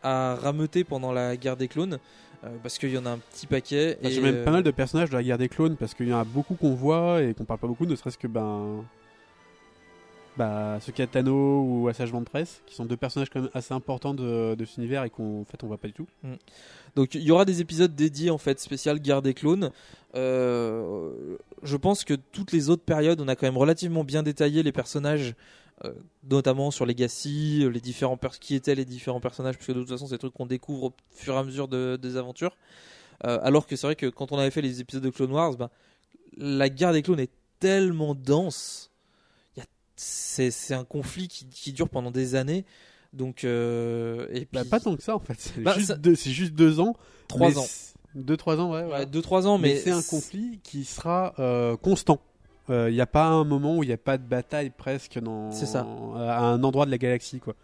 a 0.04 0.36
rameuté 0.36 0.84
pendant 0.84 1.12
la 1.12 1.38
guerre 1.38 1.58
des 1.58 1.68
clones, 1.68 2.00
euh, 2.44 2.50
parce 2.62 2.78
qu'il 2.78 2.90
y 2.92 2.98
en 2.98 3.06
a 3.06 3.12
un 3.12 3.18
petit 3.18 3.48
paquet. 3.48 3.98
Enfin, 4.00 4.10
et, 4.10 4.12
J'ai 4.12 4.22
même 4.22 4.44
pas 4.44 4.52
mal 4.52 4.64
de 4.64 4.72
personnages 4.72 5.10
de 5.10 5.16
la 5.16 5.24
guerre 5.24 5.38
des 5.38 5.50
clones 5.50 5.78
parce 5.78 5.94
qu'il 5.94 6.08
y 6.08 6.14
en 6.14 6.20
a 6.20 6.24
beaucoup 6.24 6.56
qu'on 6.56 6.74
voit 6.74 7.22
et 7.22 7.34
qu'on 7.34 7.46
parle 7.46 7.60
pas 7.60 7.68
beaucoup, 7.68 7.86
ne 7.86 7.96
serait-ce 7.96 8.18
que 8.18 8.28
ben. 8.28 8.84
Bah, 10.38 10.80
Tano 11.12 11.64
ou 11.64 11.88
Assage 11.90 12.12
Ventress, 12.12 12.62
qui 12.66 12.74
sont 12.76 12.86
deux 12.86 12.96
personnages 12.96 13.30
quand 13.30 13.42
même 13.42 13.50
assez 13.54 13.74
importants 13.74 14.14
de, 14.14 14.56
de 14.56 14.66
cet 14.66 14.78
univers 14.78 15.04
et 15.04 15.10
qu'on 15.10 15.42
en 15.42 15.46
fait, 15.46 15.64
on 15.64 15.68
voit 15.68 15.78
pas 15.78 15.88
du 15.90 15.94
tout. 15.94 16.08
Mm. 16.24 16.34
Donc 16.96 17.16
il 17.16 17.24
y 17.24 17.32
aura 17.32 17.46
des 17.46 17.62
épisodes 17.62 17.94
dédiés 17.94 18.30
en 18.30 18.38
fait 18.38 18.60
spécial 18.60 19.00
guerre 19.00 19.22
des 19.22 19.34
clones. 19.34 19.72
Euh, 20.16 21.12
je 21.62 21.78
pense 21.78 22.04
que 22.04 22.14
toutes 22.14 22.52
les 22.52 22.70
autres 22.70 22.84
périodes, 22.84 23.20
on 23.22 23.28
a 23.28 23.36
quand 23.36 23.48
même 23.48 23.58
relativement 23.58 24.04
bien 24.04 24.24
détaillé 24.24 24.64
les 24.64 24.72
personnages, 24.72 25.36
euh, 25.84 25.94
notamment 26.30 26.72
sur 26.72 26.86
Legacy, 26.86 27.62
euh, 27.64 27.70
les 27.70 27.82
différents 27.82 28.18
qui 28.40 28.56
étaient 28.56 28.76
les 28.76 28.86
différents 28.86 29.20
personnages, 29.20 29.56
puisque 29.56 29.74
de 29.74 29.82
toute 29.82 29.90
façon 29.90 30.08
c'est 30.08 30.16
des 30.16 30.20
trucs 30.20 30.34
qu'on 30.34 30.46
découvre 30.46 30.86
au 30.86 30.94
fur 31.12 31.34
et 31.34 31.38
à 31.38 31.44
mesure 31.44 31.68
de- 31.68 31.98
des 32.02 32.18
aventures. 32.18 32.56
Alors 33.22 33.68
que 33.68 33.76
c'est 33.76 33.86
vrai 33.86 33.98
que 33.98 34.06
quand 34.06 34.32
on 34.32 34.38
avait 34.38 34.50
fait 34.50 34.62
les 34.62 34.80
épisodes 34.80 35.04
de 35.04 35.10
Clone 35.10 35.34
Wars, 35.34 35.58
ben, 35.58 35.70
la 36.38 36.70
guerre 36.70 36.94
des 36.94 37.02
clones 37.02 37.20
est 37.20 37.32
tellement 37.60 38.16
dense. 38.16 38.89
C'est 40.02 40.74
un 40.74 40.86
conflit 40.86 41.28
qui, 41.28 41.46
qui 41.46 41.74
dure 41.74 41.90
pendant 41.90 42.12
des 42.12 42.36
années. 42.36 42.64
Donc, 43.12 43.44
euh, 43.44 44.28
et 44.32 44.48
Bah, 44.54 44.62
pas 44.70 44.80
tant 44.80 44.96
que 44.96 45.02
ça 45.04 45.16
en 45.16 45.20
fait, 45.20 45.36
c'est 45.38 45.60
Bah, 45.62 45.74
juste, 45.76 45.88
ça- 45.88 45.96
deux, 45.98 46.16
c'est 46.16 46.30
juste 46.32 46.54
deux 46.54 46.80
ans. 46.80 46.96
Trois 47.28 47.58
ans. 47.60 47.66
Deux, 48.16 48.38
trois 48.38 48.60
ans, 48.60 48.72
ouais. 48.72 49.06
Deux, 49.08 49.22
trois 49.22 49.46
ans, 49.48 49.58
mais 49.58 49.76
c'est 49.78 49.92
un 49.92 50.02
conflit 50.02 50.60
qui 50.64 50.86
sera 50.86 51.34
euh, 51.40 51.76
constant. 51.78 52.20
Il 52.70 52.94
n'y 52.94 53.02
a 53.02 53.08
pas 53.08 53.26
un 53.26 53.44
moment 53.46 53.78
où 53.78 53.84
il 53.84 53.88
n'y 53.88 53.94
a 53.94 53.98
pas 53.98 54.18
de 54.20 54.24
bataille 54.24 54.70
presque 54.70 55.18
dans, 55.20 55.52
ça. 55.52 55.88
à 56.16 56.40
un 56.46 56.64
endroit 56.64 56.86
de 56.86 56.92
la 56.92 57.00
galaxie. 57.00 57.40
quoi. 57.40 57.56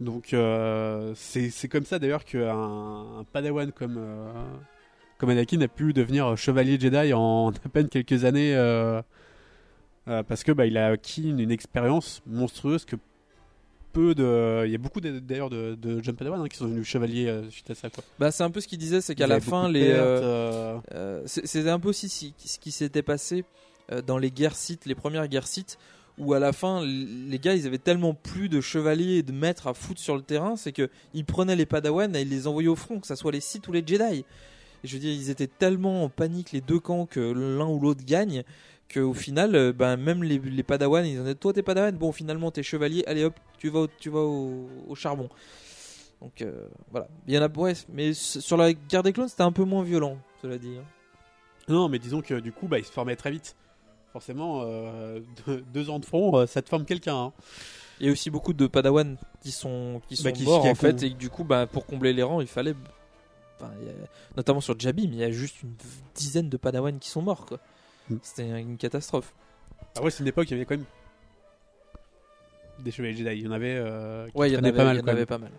Donc 0.00 0.32
euh, 0.34 1.12
c'est 1.16 1.50
comme 1.68 1.84
ça 1.86 1.98
d'ailleurs 1.98 2.24
qu'un 2.24 2.46
un 3.20 3.24
padawan 3.32 3.72
comme, 3.72 3.96
euh, 3.98 4.30
comme 5.16 5.30
Anakin 5.30 5.60
a 5.62 5.68
pu 5.68 5.92
devenir 5.94 6.36
chevalier 6.36 6.78
Jedi 6.78 7.12
en 7.14 7.48
à 7.50 7.68
peine 7.72 7.88
quelques 7.88 8.24
années. 8.24 8.54
Euh, 10.08 10.22
parce 10.22 10.44
que 10.44 10.52
bah, 10.52 10.66
il 10.66 10.76
a 10.78 10.88
acquis 10.88 11.28
une, 11.28 11.40
une 11.40 11.50
expérience 11.50 12.22
monstrueuse 12.26 12.84
que 12.84 12.96
peu 13.92 14.14
de. 14.14 14.64
Il 14.66 14.70
y 14.70 14.74
a 14.74 14.78
beaucoup 14.78 15.00
d'ailleurs 15.00 15.50
de, 15.50 15.74
de 15.74 16.02
jeunes 16.02 16.16
padawans 16.16 16.42
hein, 16.42 16.48
qui 16.48 16.56
sont 16.56 16.66
devenus 16.66 16.86
chevaliers 16.86 17.26
euh, 17.26 17.48
suite 17.50 17.70
à 17.70 17.74
ça. 17.74 17.88
Quoi. 17.90 18.04
Bah, 18.18 18.30
c'est 18.30 18.42
un 18.44 18.50
peu 18.50 18.60
ce 18.60 18.68
qu'il 18.68 18.78
disait, 18.78 19.00
c'est 19.00 19.14
qu'à 19.14 19.26
la 19.26 19.40
fin, 19.40 19.68
les, 19.68 19.88
euh, 19.90 19.96
euh, 19.96 20.78
euh, 20.94 21.22
c'est- 21.26 21.46
c'était 21.46 21.70
un 21.70 21.80
peu 21.80 21.88
aussi 21.88 22.08
si- 22.08 22.34
ce 22.38 22.58
qui 22.58 22.70
s'était 22.70 23.02
passé 23.02 23.44
dans 24.06 24.18
les 24.18 24.30
guerres 24.30 24.54
Sith, 24.56 24.84
les 24.84 24.94
premières 24.94 25.26
guerres 25.28 25.46
Sith, 25.46 25.78
où 26.18 26.34
à 26.34 26.38
la 26.38 26.52
fin, 26.52 26.84
les 26.84 27.38
gars, 27.38 27.54
ils 27.54 27.66
avaient 27.66 27.78
tellement 27.78 28.12
plus 28.12 28.50
de 28.50 28.60
chevaliers 28.60 29.16
et 29.18 29.22
de 29.22 29.32
maîtres 29.32 29.66
à 29.66 29.72
foutre 29.72 30.00
sur 30.00 30.14
le 30.14 30.20
terrain, 30.20 30.56
c'est 30.56 30.72
que 30.72 30.90
ils 31.14 31.24
prenaient 31.24 31.56
les 31.56 31.64
Padawans 31.64 32.14
et 32.14 32.20
ils 32.20 32.28
les 32.28 32.46
envoyaient 32.46 32.68
au 32.68 32.76
front, 32.76 33.00
que 33.00 33.06
ça 33.06 33.16
soit 33.16 33.32
les 33.32 33.40
Sith 33.40 33.66
ou 33.66 33.72
les 33.72 33.82
Jedi. 33.86 34.02
Et 34.18 34.86
je 34.86 34.92
veux 34.92 35.00
dire, 35.00 35.10
ils 35.12 35.30
étaient 35.30 35.46
tellement 35.46 36.04
en 36.04 36.10
panique 36.10 36.52
les 36.52 36.60
deux 36.60 36.78
camps 36.80 37.06
que 37.06 37.18
l'un 37.20 37.66
ou 37.66 37.80
l'autre 37.80 38.04
gagne. 38.04 38.42
Qu'au 38.92 39.12
final, 39.12 39.54
euh, 39.54 39.72
ben, 39.72 39.96
même 39.98 40.22
les, 40.24 40.38
les 40.38 40.62
Padawans, 40.62 41.04
ils 41.04 41.18
en 41.18 41.22
disaient 41.22 41.34
Toi, 41.34 41.52
t'es 41.52 41.62
Padawan, 41.62 41.94
bon, 41.96 42.10
finalement, 42.12 42.50
t'es 42.50 42.62
chevalier, 42.62 43.04
allez 43.06 43.24
hop, 43.24 43.34
tu 43.58 43.68
vas 43.68 43.80
au, 43.80 43.86
tu 43.86 44.08
vas 44.08 44.20
au, 44.20 44.66
au 44.88 44.94
charbon. 44.94 45.28
Donc 46.22 46.40
euh, 46.42 46.66
voilà. 46.90 47.06
Il 47.26 47.34
y 47.34 47.38
en 47.38 47.42
a, 47.42 47.48
ouais, 47.48 47.74
mais 47.92 48.12
sur 48.14 48.56
la 48.56 48.72
guerre 48.72 49.02
des 49.02 49.12
clones, 49.12 49.28
c'était 49.28 49.42
un 49.42 49.52
peu 49.52 49.64
moins 49.64 49.82
violent, 49.82 50.16
cela 50.42 50.56
dit. 50.58 50.76
hein. 50.78 50.84
Non, 51.68 51.88
mais 51.90 51.98
disons 51.98 52.22
que 52.22 52.40
du 52.40 52.50
coup, 52.50 52.66
bah, 52.66 52.78
il 52.78 52.84
se 52.84 52.90
formait 52.90 53.14
très 53.16 53.30
vite. 53.30 53.54
Forcément, 54.14 54.62
euh, 54.64 55.20
deux, 55.46 55.60
deux 55.72 55.90
ans 55.90 55.98
de 55.98 56.06
front, 56.06 56.46
ça 56.46 56.62
te 56.62 56.68
forme 56.70 56.86
quelqu'un. 56.86 57.16
hein. 57.16 57.32
Il 58.00 58.06
y 58.06 58.08
a 58.08 58.12
aussi 58.12 58.30
beaucoup 58.30 58.54
de 58.54 58.66
Padawan 58.66 59.16
qui 59.42 59.50
sont, 59.52 60.00
qui 60.08 60.16
sont 60.16 60.24
Bah, 60.24 60.32
qui- 60.32 60.44
morts 60.44 60.62
qui 60.62 60.68
en 60.70 60.74
fait, 60.74 61.02
et 61.02 61.10
du 61.10 61.28
coup, 61.28 61.44
bah, 61.44 61.66
pour 61.66 61.84
combler 61.84 62.12
les 62.14 62.22
rangs, 62.22 62.40
il 62.40 62.46
fallait. 62.46 62.74
enfin, 63.60 63.70
a- 63.70 64.36
notamment 64.36 64.60
sur 64.62 64.78
Jabim, 64.80 65.10
il 65.12 65.16
y 65.16 65.24
a 65.24 65.30
juste 65.30 65.62
une 65.62 65.74
dizaine 66.14 66.48
de 66.48 66.56
Padawan 66.56 66.98
qui 66.98 67.10
sont 67.10 67.20
morts. 67.22 67.44
quoi. 67.44 67.58
Mm. 68.10 68.16
C'était 68.22 68.60
une 68.60 68.76
catastrophe. 68.76 69.32
Ah 69.96 70.02
ouais, 70.02 70.10
c'est 70.10 70.20
une 70.22 70.28
époque, 70.28 70.48
il 70.50 70.52
y 70.52 70.54
avait 70.56 70.64
quand 70.64 70.76
même 70.76 70.84
des 72.80 72.90
chevaliers 72.90 73.16
Jedi. 73.16 73.30
Il 73.40 73.44
y 73.44 73.48
en 73.48 73.52
avait, 73.52 73.74
euh, 73.76 74.28
Ouais, 74.34 74.50
il 74.50 74.54
y 74.54 74.56
en 74.56 74.60
avait 74.60 74.72
pas 74.72 74.84
mal. 74.84 74.96
il 74.96 74.98
y 74.98 75.02
en 75.02 75.04
quand 75.04 75.10
avait 75.10 75.18
même. 75.20 75.26
pas 75.26 75.38
mal. 75.38 75.50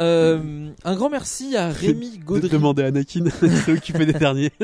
Euh, 0.00 0.70
un 0.84 0.94
grand 0.94 1.10
merci 1.10 1.56
à 1.56 1.68
Rémi 1.70 2.18
De 2.18 2.24
Gaudry. 2.24 2.48
demander 2.48 2.82
à 2.82 2.86
Anakin 2.86 3.20
de 3.24 3.30
s'occuper 3.30 4.06
des 4.06 4.12
derniers. 4.14 4.50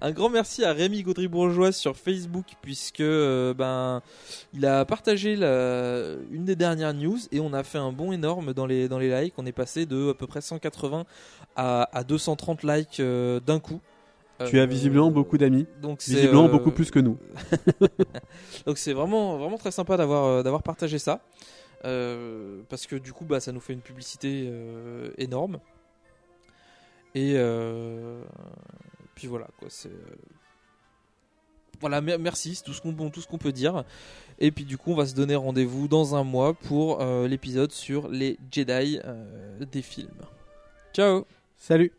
Un 0.00 0.12
grand 0.12 0.28
merci 0.28 0.64
à 0.64 0.72
Rémi 0.72 1.02
Gaudry 1.02 1.26
Bourgeois 1.26 1.72
sur 1.72 1.96
Facebook 1.96 2.44
puisque 2.62 3.00
euh, 3.00 3.54
ben 3.54 4.02
il 4.54 4.64
a 4.64 4.84
partagé 4.84 5.34
la- 5.34 6.14
une 6.30 6.44
des 6.44 6.54
dernières 6.54 6.94
news 6.94 7.18
et 7.32 7.40
on 7.40 7.52
a 7.52 7.64
fait 7.64 7.78
un 7.78 7.90
bond 7.90 8.12
énorme 8.12 8.54
dans 8.54 8.66
les 8.66 8.88
dans 8.88 9.00
les 9.00 9.10
likes. 9.20 9.34
On 9.36 9.46
est 9.46 9.52
passé 9.52 9.84
de 9.84 10.10
à 10.10 10.14
peu 10.14 10.28
près 10.28 10.42
180 10.42 11.06
à, 11.56 11.88
à 11.92 12.04
230 12.04 12.62
likes 12.62 13.00
d'un 13.00 13.58
coup. 13.58 13.80
Tu 14.46 14.58
as 14.58 14.62
Euh, 14.62 14.66
visiblement 14.66 15.10
beaucoup 15.10 15.36
d'amis. 15.38 15.66
Donc 15.82 16.00
c'est, 16.00 16.12
Visiblement 16.14 16.44
euh, 16.46 16.48
beaucoup 16.48 16.70
plus 16.70 16.90
que 16.90 16.98
nous. 17.00 17.18
donc 18.66 18.78
c'est 18.78 18.92
vraiment 18.92 19.36
vraiment 19.38 19.58
très 19.58 19.70
sympa 19.72 19.96
d'avoir 19.96 20.24
euh, 20.24 20.42
d'avoir 20.42 20.62
partagé 20.62 20.98
ça 20.98 21.20
Euh, 21.84 22.62
parce 22.68 22.86
que 22.86 22.96
du 22.96 23.12
coup 23.12 23.24
bah 23.24 23.38
ça 23.40 23.52
nous 23.52 23.60
fait 23.60 23.72
une 23.72 23.80
publicité 23.82 24.48
euh, 24.50 25.10
énorme 25.16 25.58
et 27.14 27.34
euh, 27.36 28.20
puis 29.14 29.28
voilà 29.28 29.46
quoi 29.58 29.68
c'est 29.70 29.88
euh, 29.88 30.16
voilà 31.80 32.00
mer- 32.00 32.18
merci 32.18 32.56
c'est 32.56 32.64
tout 32.64 32.72
ce 32.72 32.80
qu'on 32.82 32.90
bon, 32.92 33.10
tout 33.10 33.20
ce 33.20 33.28
qu'on 33.28 33.38
peut 33.38 33.52
dire 33.52 33.84
et 34.40 34.50
puis 34.50 34.64
du 34.64 34.76
coup 34.76 34.90
on 34.90 34.96
va 34.96 35.06
se 35.06 35.14
donner 35.14 35.36
rendez-vous 35.36 35.86
dans 35.86 36.16
un 36.16 36.24
mois 36.24 36.52
pour 36.52 37.00
euh, 37.00 37.28
l'épisode 37.28 37.70
sur 37.70 38.08
les 38.08 38.38
Jedi 38.50 38.98
euh, 39.04 39.64
des 39.64 39.82
films 39.82 40.10
ciao 40.92 41.26
Salut. 41.56 41.92